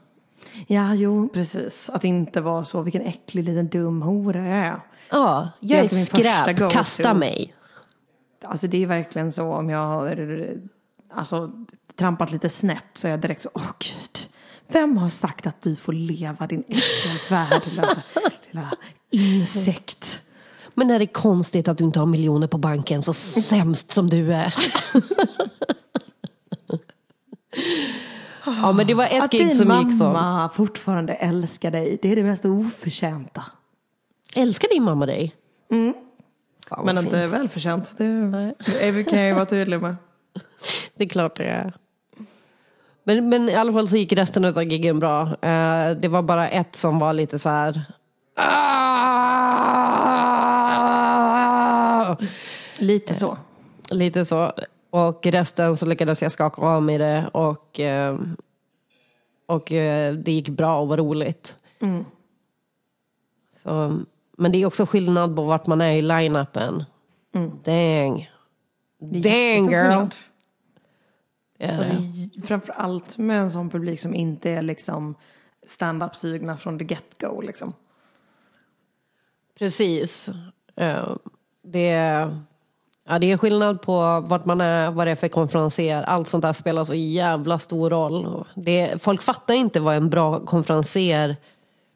Ja, 0.68 0.94
jo, 0.96 1.30
precis. 1.30 1.90
Att 1.90 2.04
inte 2.04 2.42
vara 2.42 2.66
så, 2.66 2.82
vilken 2.82 3.02
äcklig 3.02 3.44
liten 3.44 3.68
dum 3.68 4.02
hora 4.02 4.48
jag 4.48 4.58
är. 4.58 4.80
Ja, 5.10 5.50
Det 5.60 5.66
är 5.66 5.70
jag 5.70 5.80
är 5.80 5.84
alltså 5.84 6.06
skräp, 6.06 6.72
kasta 6.72 7.14
mig. 7.14 7.54
Alltså 8.44 8.68
det 8.68 8.84
är 8.84 8.88
verkligen 8.88 9.32
så 9.32 9.54
om 9.54 9.70
jag 9.70 9.88
har 9.88 10.48
alltså, 11.14 11.52
trampat 11.96 12.32
lite 12.32 12.50
snett 12.50 12.86
så 12.94 13.08
är 13.08 13.12
jag 13.12 13.20
direkt 13.20 13.42
så, 13.42 13.50
åh 13.54 13.72
gud. 13.80 14.30
Vem 14.68 14.98
har 14.98 15.10
sagt 15.10 15.48
att 15.48 15.62
du 15.62 15.76
får 15.76 15.94
leva 15.94 16.48
din 16.48 16.64
äckliga 16.68 17.16
värdelösa 17.30 18.02
lilla 18.52 18.74
insekt? 19.12 20.20
Men 20.74 20.90
är 20.92 21.00
det 21.00 21.08
konstigt 21.08 21.68
att 21.68 21.78
du 21.78 21.84
inte 21.84 22.00
har 22.00 22.06
miljoner 22.06 22.48
på 22.48 22.58
banken 22.58 23.04
så 23.04 23.14
sämst 23.14 23.92
som 23.92 24.10
du 24.10 24.34
är? 24.34 24.54
ja 28.46 28.72
men 28.72 28.88
det 28.88 28.94
var 28.94 29.06
ett 29.06 29.24
Att 29.24 29.32
gig 29.32 29.48
din 29.48 29.56
som 29.58 29.80
gick 29.80 29.98
så. 29.98 30.04
mamma 30.04 30.50
fortfarande 30.50 31.14
älskar 31.14 31.72
dig, 31.72 32.00
det 32.02 32.12
är 32.12 32.16
det 32.16 32.24
mest 32.24 32.46
oförtjänta. 32.46 33.44
Älskar 34.36 34.70
din 34.70 34.84
mamma 34.84 35.06
dig? 35.06 35.36
Fan, 35.70 35.94
vad 36.70 36.86
Men 36.86 36.96
fint. 36.98 37.06
inte 37.08 37.26
välförtjänt, 37.28 37.98
det, 37.98 38.54
det 38.92 39.04
kan 39.04 39.20
jag 39.20 39.28
ju 39.28 39.34
vara 39.34 39.46
tydlig 39.46 39.82
med. 39.82 39.96
Det 40.96 41.04
är 41.04 41.10
klart 41.10 41.38
det 41.38 41.44
är. 41.44 41.74
Men, 43.04 43.30
men 43.30 43.50
i 43.50 43.56
alla 43.56 43.74
fall 43.74 43.90
så 43.90 43.98
gick 43.98 44.14
resten 44.14 44.46
av 44.46 44.64
giggen 44.64 45.00
bra. 45.00 45.22
Eh, 45.22 45.92
det 45.92 46.08
var 46.08 46.22
bara 46.22 46.50
ett 46.50 46.76
som 46.76 47.00
var 47.00 47.14
lite 47.14 47.40
så 47.40 47.50
här... 47.50 47.82
"Ah!" 48.38 48.78
Lite 52.78 53.16
så. 53.16 53.38
Lite 53.90 54.26
så. 54.26 54.52
Och 54.90 55.26
resten 55.26 55.78
så 55.78 55.86
lyckades 55.86 56.22
jag 56.22 56.32
skaka 56.32 56.62
av 56.62 56.84
mig 56.84 56.98
det 56.98 57.30
och, 57.34 57.80
eh, 57.80 58.20
och 59.46 59.72
eh, 59.72 60.14
det 60.14 60.32
gick 60.32 60.50
bra 60.50 60.80
och 60.80 60.88
var 60.88 60.98
roligt. 60.98 61.58
Så, 63.54 64.00
men 64.38 64.52
det 64.52 64.58
är 64.62 64.66
också 64.66 64.86
skillnad 64.86 65.36
på 65.36 65.44
vart 65.44 65.68
man 65.68 65.82
är 65.82 65.92
i 65.92 66.02
line-upen. 66.02 66.86
Dang. 67.64 68.32
Är 69.02 69.08
Dang 69.08 69.22
jättestor 69.22 69.72
girl. 69.72 70.08
Alltså, 71.60 71.94
framför 72.48 72.74
allt 72.74 73.18
med 73.18 73.40
en 73.40 73.52
sån 73.52 73.70
publik 73.70 74.00
som 74.00 74.16
inte 74.16 74.50
är 74.50 74.62
liksom 74.62 75.16
stand-up-sugna 75.66 76.58
från 76.58 76.80
the 76.80 76.86
get-go 76.86 77.42
liksom. 77.42 77.74
Precis. 79.60 80.30
Eh, 80.76 81.10
Det 81.64 81.90
är, 81.90 82.40
ja, 83.10 83.20
det 83.20 83.32
är 83.32 83.38
skillnad 83.38 83.82
på 83.82 84.24
vart 84.28 84.46
man 84.46 84.62
är, 84.62 84.92
vad 84.92 85.08
det 85.08 85.12
är 85.12 85.16
för 85.16 85.28
konferenser. 85.28 86.04
Allt 86.04 86.28
sånt 86.28 86.42
där 86.42 86.54
spelar 86.54 86.84
så 86.84 86.96
jävla 86.96 87.60
stor 87.60 87.90
roll. 87.90 88.46
Det, 88.56 89.02
folk 89.02 89.22
fattar 89.22 89.54
inte 89.54 89.80
vad 89.80 89.96
en 89.96 90.10
bra 90.10 90.40
konferenser 90.40 91.36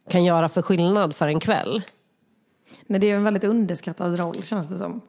kan 0.09 0.23
göra 0.23 0.49
för 0.49 0.61
skillnad 0.61 1.15
för 1.15 1.27
en 1.27 1.39
kväll. 1.39 1.81
Nej, 2.87 2.99
det 2.99 3.09
är 3.11 3.15
en 3.15 3.23
väldigt 3.23 3.43
underskattad 3.43 4.19
roll 4.19 4.43
känns 4.43 4.69
det 4.69 4.77
som. 4.77 5.01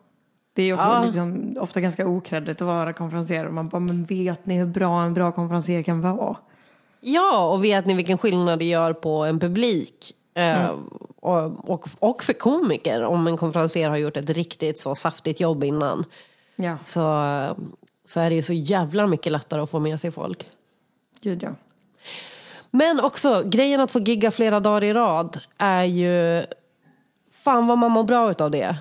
Det 0.55 0.63
är 0.63 0.75
också 0.75 0.87
Ja. 0.87 1.05
liksom, 1.05 1.57
ofta 1.61 1.81
ganska 1.81 2.07
okreddigt 2.07 2.61
att 2.61 2.67
vara 2.67 2.93
konferenser. 2.93 3.49
Man 3.49 3.69
bara, 3.69 3.81
men 3.81 4.05
vet 4.05 4.47
ni 4.47 4.59
hur 4.59 4.67
bra 4.67 5.03
en 5.03 5.15
bra 5.15 5.33
konferenser 5.33 5.83
kan 5.83 6.01
vara? 6.01 6.37
Ja, 7.01 7.49
och 7.53 7.65
vet 7.65 7.87
ni 7.87 7.95
vilken 7.95 8.19
skillnad 8.19 8.59
det 8.59 8.65
gör 8.65 8.93
på 8.93 9.25
en 9.25 9.41
publik? 9.41 10.13
Eh, 10.35 10.71
och, 11.23 11.71
och, 11.71 11.89
och 11.99 12.23
för 12.23 12.33
komiker 12.33 13.03
om 13.03 13.27
en 13.27 13.37
konferenser 13.37 13.91
har 13.91 13.97
gjort 13.97 14.17
ett 14.17 14.31
riktigt 14.31 14.79
så 14.79 14.95
saftigt 14.95 15.41
jobb 15.41 15.65
innan. 15.65 16.05
Ja, 16.57 16.77
Så, 16.85 17.01
så 18.05 18.21
är 18.21 18.31
det 18.31 18.37
ju 18.37 18.43
så 18.43 18.53
jävla 18.53 19.07
mycket 19.07 19.33
lättare 19.33 19.61
att 19.61 19.71
få 19.71 19.81
med 19.81 20.01
sig 20.01 20.11
folk. 20.11 20.47
gud 21.21 21.43
ja. 21.43 21.51
Men 22.71 23.01
också, 23.01 23.43
grejen 23.47 23.81
att 23.81 23.91
få 23.91 23.99
gigga 23.99 24.31
flera 24.31 24.61
dagar 24.61 24.85
i 24.85 24.93
rad 24.93 25.41
är 25.59 25.85
ju... 25.85 26.45
Fan 27.31 27.67
vad 27.67 27.79
man 27.79 27.91
mår 27.91 28.05
bra 28.05 28.31
utav 28.31 28.51
det. 28.51 28.77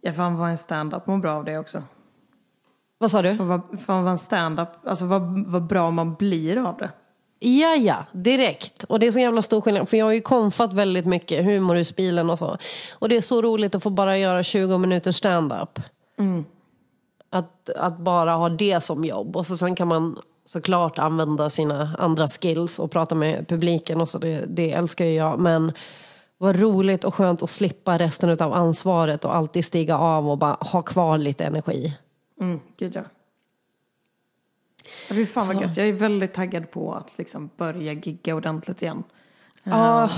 Ja, 0.00 0.12
fan 0.12 0.36
vad 0.36 0.50
en 0.50 0.58
stand-up 0.58 1.06
mår 1.06 1.18
bra 1.18 1.32
av 1.32 1.44
det 1.44 1.58
också. 1.58 1.82
Vad 2.98 3.10
sa 3.10 3.22
du? 3.22 3.36
Fan 3.36 3.48
vad, 3.48 3.80
fan 3.86 4.04
vad 4.04 4.12
en 4.12 4.18
stand-up, 4.18 4.68
alltså 4.84 5.04
vad, 5.06 5.46
vad 5.46 5.66
bra 5.66 5.90
man 5.90 6.14
blir 6.14 6.56
av 6.68 6.76
det. 6.76 6.90
Ja, 7.38 7.74
ja, 7.74 8.04
direkt. 8.12 8.84
Och 8.84 9.00
det 9.00 9.06
är 9.06 9.12
så 9.12 9.20
jävla 9.20 9.42
stor 9.42 9.60
skillnad. 9.60 9.88
För 9.88 9.96
jag 9.96 10.06
har 10.06 10.12
ju 10.12 10.20
konfat 10.20 10.72
väldigt 10.72 11.06
mycket 11.06 11.44
humorhusbilen 11.44 12.30
och 12.30 12.38
så. 12.38 12.56
Och 12.92 13.08
det 13.08 13.16
är 13.16 13.20
så 13.20 13.42
roligt 13.42 13.74
att 13.74 13.82
få 13.82 13.90
bara 13.90 14.18
göra 14.18 14.42
20 14.42 14.78
minuter 14.78 15.12
stand-up. 15.12 15.80
Att, 17.30 17.68
att 17.76 17.98
bara 17.98 18.32
ha 18.32 18.48
det 18.48 18.80
som 18.80 19.04
jobb. 19.04 19.36
Och 19.36 19.46
så 19.46 19.56
sen 19.56 19.74
kan 19.74 19.88
man 19.88 20.18
såklart 20.44 20.98
använda 20.98 21.50
sina 21.50 21.96
andra 21.98 22.28
skills 22.28 22.78
och 22.78 22.90
prata 22.90 23.14
med 23.14 23.48
publiken 23.48 24.00
och 24.00 24.08
så. 24.08 24.18
Det, 24.18 24.44
det 24.48 24.72
älskar 24.72 25.04
ju 25.04 25.12
jag. 25.12 25.38
Men 25.40 25.72
vad 26.38 26.56
roligt 26.60 27.04
och 27.04 27.14
skönt 27.14 27.42
att 27.42 27.50
slippa 27.50 27.98
resten 27.98 28.30
av 28.40 28.52
ansvaret 28.52 29.24
och 29.24 29.36
alltid 29.36 29.64
stiga 29.64 29.98
av 29.98 30.30
och 30.30 30.38
bara 30.38 30.56
ha 30.60 30.82
kvar 30.82 31.18
lite 31.18 31.44
energi. 31.44 31.96
Mm, 32.40 32.60
gud 32.78 32.96
ja. 32.96 33.02
Ja, 35.08 35.14
Fy 35.14 35.26
fan 35.26 35.46
vad 35.46 35.62
gött. 35.62 35.76
Jag 35.76 35.88
är 35.88 35.92
väldigt 35.92 36.34
taggad 36.34 36.70
på 36.70 36.94
att 36.94 37.12
liksom 37.18 37.50
börja 37.56 37.92
gigga 37.92 38.34
ordentligt 38.34 38.82
igen. 38.82 39.02
Ja. 39.62 40.10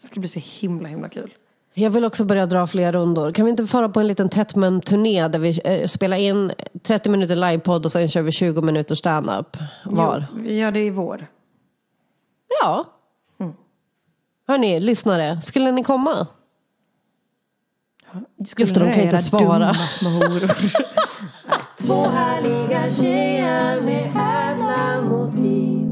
Det 0.00 0.06
ska 0.06 0.20
bli 0.20 0.28
så 0.28 0.40
himla 0.42 0.88
himla 0.88 1.08
kul. 1.08 1.34
Jag 1.74 1.90
vill 1.90 2.04
också 2.04 2.24
börja 2.24 2.46
dra 2.46 2.66
fler 2.66 2.92
rundor. 2.92 3.32
Kan 3.32 3.44
vi 3.44 3.50
inte 3.50 3.66
fara 3.66 3.88
på 3.88 4.00
en 4.00 4.06
liten 4.06 4.28
Tetman-turné 4.28 5.28
där 5.28 5.38
vi 5.38 5.60
eh, 5.64 5.86
spelar 5.86 6.16
in 6.16 6.52
30 6.82 7.08
minuter 7.10 7.36
livepodd 7.36 7.84
och 7.84 7.92
sen 7.92 8.08
kör 8.08 8.22
vi 8.22 8.32
20 8.32 8.62
minuter 8.62 8.94
stand-up 8.94 9.56
var? 9.84 10.24
Jo, 10.34 10.42
vi 10.42 10.58
gör 10.58 10.72
det 10.72 10.80
i 10.80 10.90
vår. 10.90 11.26
Ja. 12.62 12.84
Hörni, 14.48 14.80
lyssnare, 14.80 15.40
skulle 15.40 15.72
ni 15.72 15.84
komma? 15.84 16.26
Just 18.36 18.74
det, 18.74 18.80
de 18.80 18.92
kan 18.92 19.02
inte 19.02 19.18
svara. 19.18 19.58
dumma 19.58 19.86
små 19.86 20.10
horor. 20.10 20.50
Två 21.92 22.02
härliga 22.04 22.90
tjejer 22.90 23.80
med 23.80 24.04
ädla 24.06 25.02
motiv. 25.02 25.88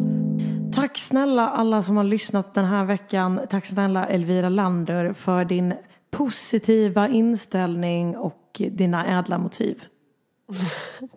Tack 0.72 0.98
snälla 0.98 1.48
alla 1.51 1.82
som 1.82 1.96
har 1.96 2.05
lyssnat 2.05 2.55
den 2.55 2.64
här 2.64 2.84
veckan. 2.84 3.40
Tack 3.51 3.66
snälla 3.66 4.07
Elvira 4.07 4.48
Lander 4.48 5.12
för 5.12 5.44
din 5.44 5.74
positiva 6.11 7.09
inställning 7.09 8.16
och 8.16 8.62
dina 8.70 9.07
ädla 9.18 9.38
motiv. 9.38 9.82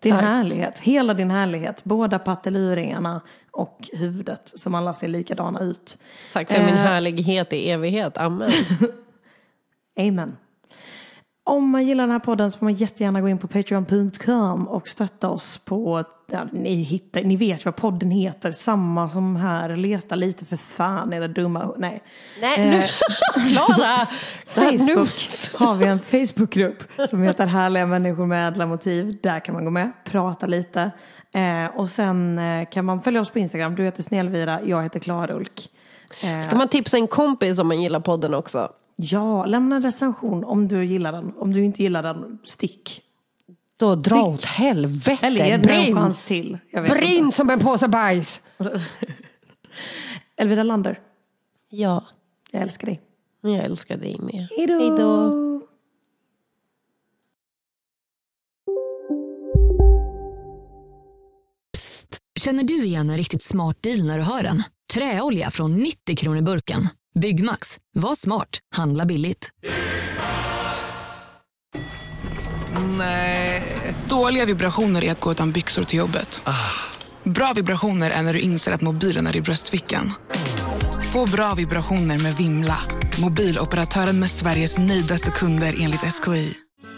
Din 0.01 0.13
härlighet, 0.13 0.79
hela 0.79 1.13
din 1.13 1.31
härlighet. 1.31 1.83
Båda 1.83 2.19
patteluringarna 2.19 3.21
och 3.51 3.89
huvudet 3.93 4.53
som 4.55 4.75
alla 4.75 4.93
ser 4.93 5.07
likadana 5.07 5.59
ut. 5.59 5.97
Tack 6.33 6.51
för 6.51 6.63
min 6.65 6.73
Eh. 6.75 6.79
härlighet 6.79 7.53
i 7.53 7.69
evighet. 7.71 8.17
Amen. 8.17 8.49
Amen. 9.99 10.37
Om 11.45 11.69
man 11.69 11.87
gillar 11.87 12.03
den 12.03 12.11
här 12.11 12.19
podden 12.19 12.51
så 12.51 12.59
får 12.59 12.65
man 12.65 12.73
jättegärna 12.73 13.21
gå 13.21 13.29
in 13.29 13.37
på 13.37 13.47
patreon.com 13.47 14.67
och 14.67 14.87
stötta 14.87 15.29
oss 15.29 15.57
på, 15.57 16.03
ja, 16.31 16.47
ni, 16.51 16.73
hittar, 16.75 17.21
ni 17.21 17.35
vet 17.35 17.65
vad 17.65 17.75
podden 17.75 18.11
heter, 18.11 18.51
samma 18.51 19.09
som 19.09 19.35
här, 19.35 19.75
leta 19.75 20.15
lite 20.15 20.45
för 20.45 20.57
fan 20.57 21.13
era 21.13 21.27
dumma, 21.27 21.73
nej. 21.77 22.03
Nej, 22.41 22.69
nu, 22.69 22.77
Eh, 22.77 22.89
Klara! 23.49 24.07
Facebook 24.45 25.09
har 25.59 25.75
vi 25.75 25.85
en 25.85 25.99
Facebookgrupp 25.99 26.83
som 27.09 27.21
heter 27.21 27.45
Härliga 27.45 27.85
människor 27.85 28.25
med 28.25 28.47
ädla 28.47 28.65
motiv. 28.65 29.17
Där 29.23 29.39
kan 29.39 29.55
man 29.55 29.65
gå 29.65 29.71
med, 29.71 29.91
prata 30.03 30.45
lite. 30.45 30.91
Eh, 31.31 31.65
och 31.75 31.89
sen 31.89 32.39
eh, 32.39 32.69
kan 32.69 32.85
man 32.85 33.01
följa 33.01 33.21
oss 33.21 33.29
på 33.29 33.39
Instagram. 33.39 33.75
Du 33.75 33.83
heter 33.83 34.03
Snällvira, 34.03 34.59
jag 34.65 34.83
heter 34.83 34.99
Klarulk. 34.99 35.69
Eh, 36.23 36.39
Ska 36.39 36.55
man 36.55 36.67
tipsa 36.67 36.97
en 36.97 37.07
kompis 37.07 37.59
om 37.59 37.67
man 37.67 37.81
gillar 37.81 37.99
podden 37.99 38.33
också? 38.33 38.69
Ja, 38.95 39.45
lämna 39.45 39.75
en 39.75 39.81
recension 39.83 40.43
om 40.43 40.67
du 40.67 40.85
gillar 40.85 41.11
den. 41.11 41.33
Om 41.37 41.53
du 41.53 41.63
inte 41.63 41.83
gillar 41.83 42.03
den, 42.03 42.37
stick. 42.43 43.01
Då 43.77 43.95
dra 43.95 44.23
åt 44.25 44.45
helvete. 44.45 45.17
Eller 45.27 45.45
ge 45.45 45.51
den 45.51 45.59
en 45.59 45.61
Brinn! 45.61 45.95
chans 45.95 46.21
till. 46.21 46.57
Jag 46.71 46.81
vet 46.81 46.91
Brinn 46.91 47.31
som 47.31 47.49
en 47.49 47.59
påse 47.59 47.87
bajs! 47.87 48.41
Elvira 50.37 50.63
Lander, 50.63 50.99
Ja, 51.69 52.05
jag 52.51 52.61
älskar 52.61 52.87
dig. 52.87 53.01
jag 53.41 53.53
älskar 53.65 53.97
dig 53.97 54.15
med. 54.19 54.47
Hej 54.57 54.67
då. 54.97 55.43
Känner 62.39 62.63
du 62.63 62.83
igen 62.85 63.09
en 63.09 63.17
riktigt 63.17 63.41
smart 63.43 63.77
deal 63.83 64.03
när 64.05 64.17
du 64.17 64.23
hör 64.23 64.43
den? 64.43 64.63
Träolja 64.93 65.51
från 65.51 65.75
90 65.75 66.15
kronor 66.17 66.41
burken. 66.41 66.87
Byggmax. 67.19 67.79
Var 67.93 68.15
smart. 68.15 68.59
Handla 68.75 69.05
billigt. 69.05 69.49
Nej. 72.97 73.63
Dåliga 74.09 74.45
vibrationer 74.45 75.03
är 75.03 75.11
att 75.11 75.19
gå 75.19 75.31
utan 75.31 75.51
byxor 75.51 75.83
till 75.83 75.99
jobbet. 75.99 76.41
Bra 77.23 77.53
vibrationer 77.55 78.11
är 78.11 78.21
när 78.21 78.33
du 78.33 78.39
inser 78.39 78.71
att 78.71 78.81
mobilen 78.81 79.27
är 79.27 79.35
i 79.35 79.41
bröstfickan. 79.41 80.11
Få 81.13 81.25
bra 81.25 81.53
vibrationer 81.53 82.19
med 82.19 82.35
Vimla. 82.35 82.77
Mobiloperatören 83.21 84.19
med 84.19 84.29
Sveriges 84.29 84.77
nöjdaste 84.77 85.31
kunder 85.31 85.75
enligt 85.79 86.01
SKI. 86.13 86.62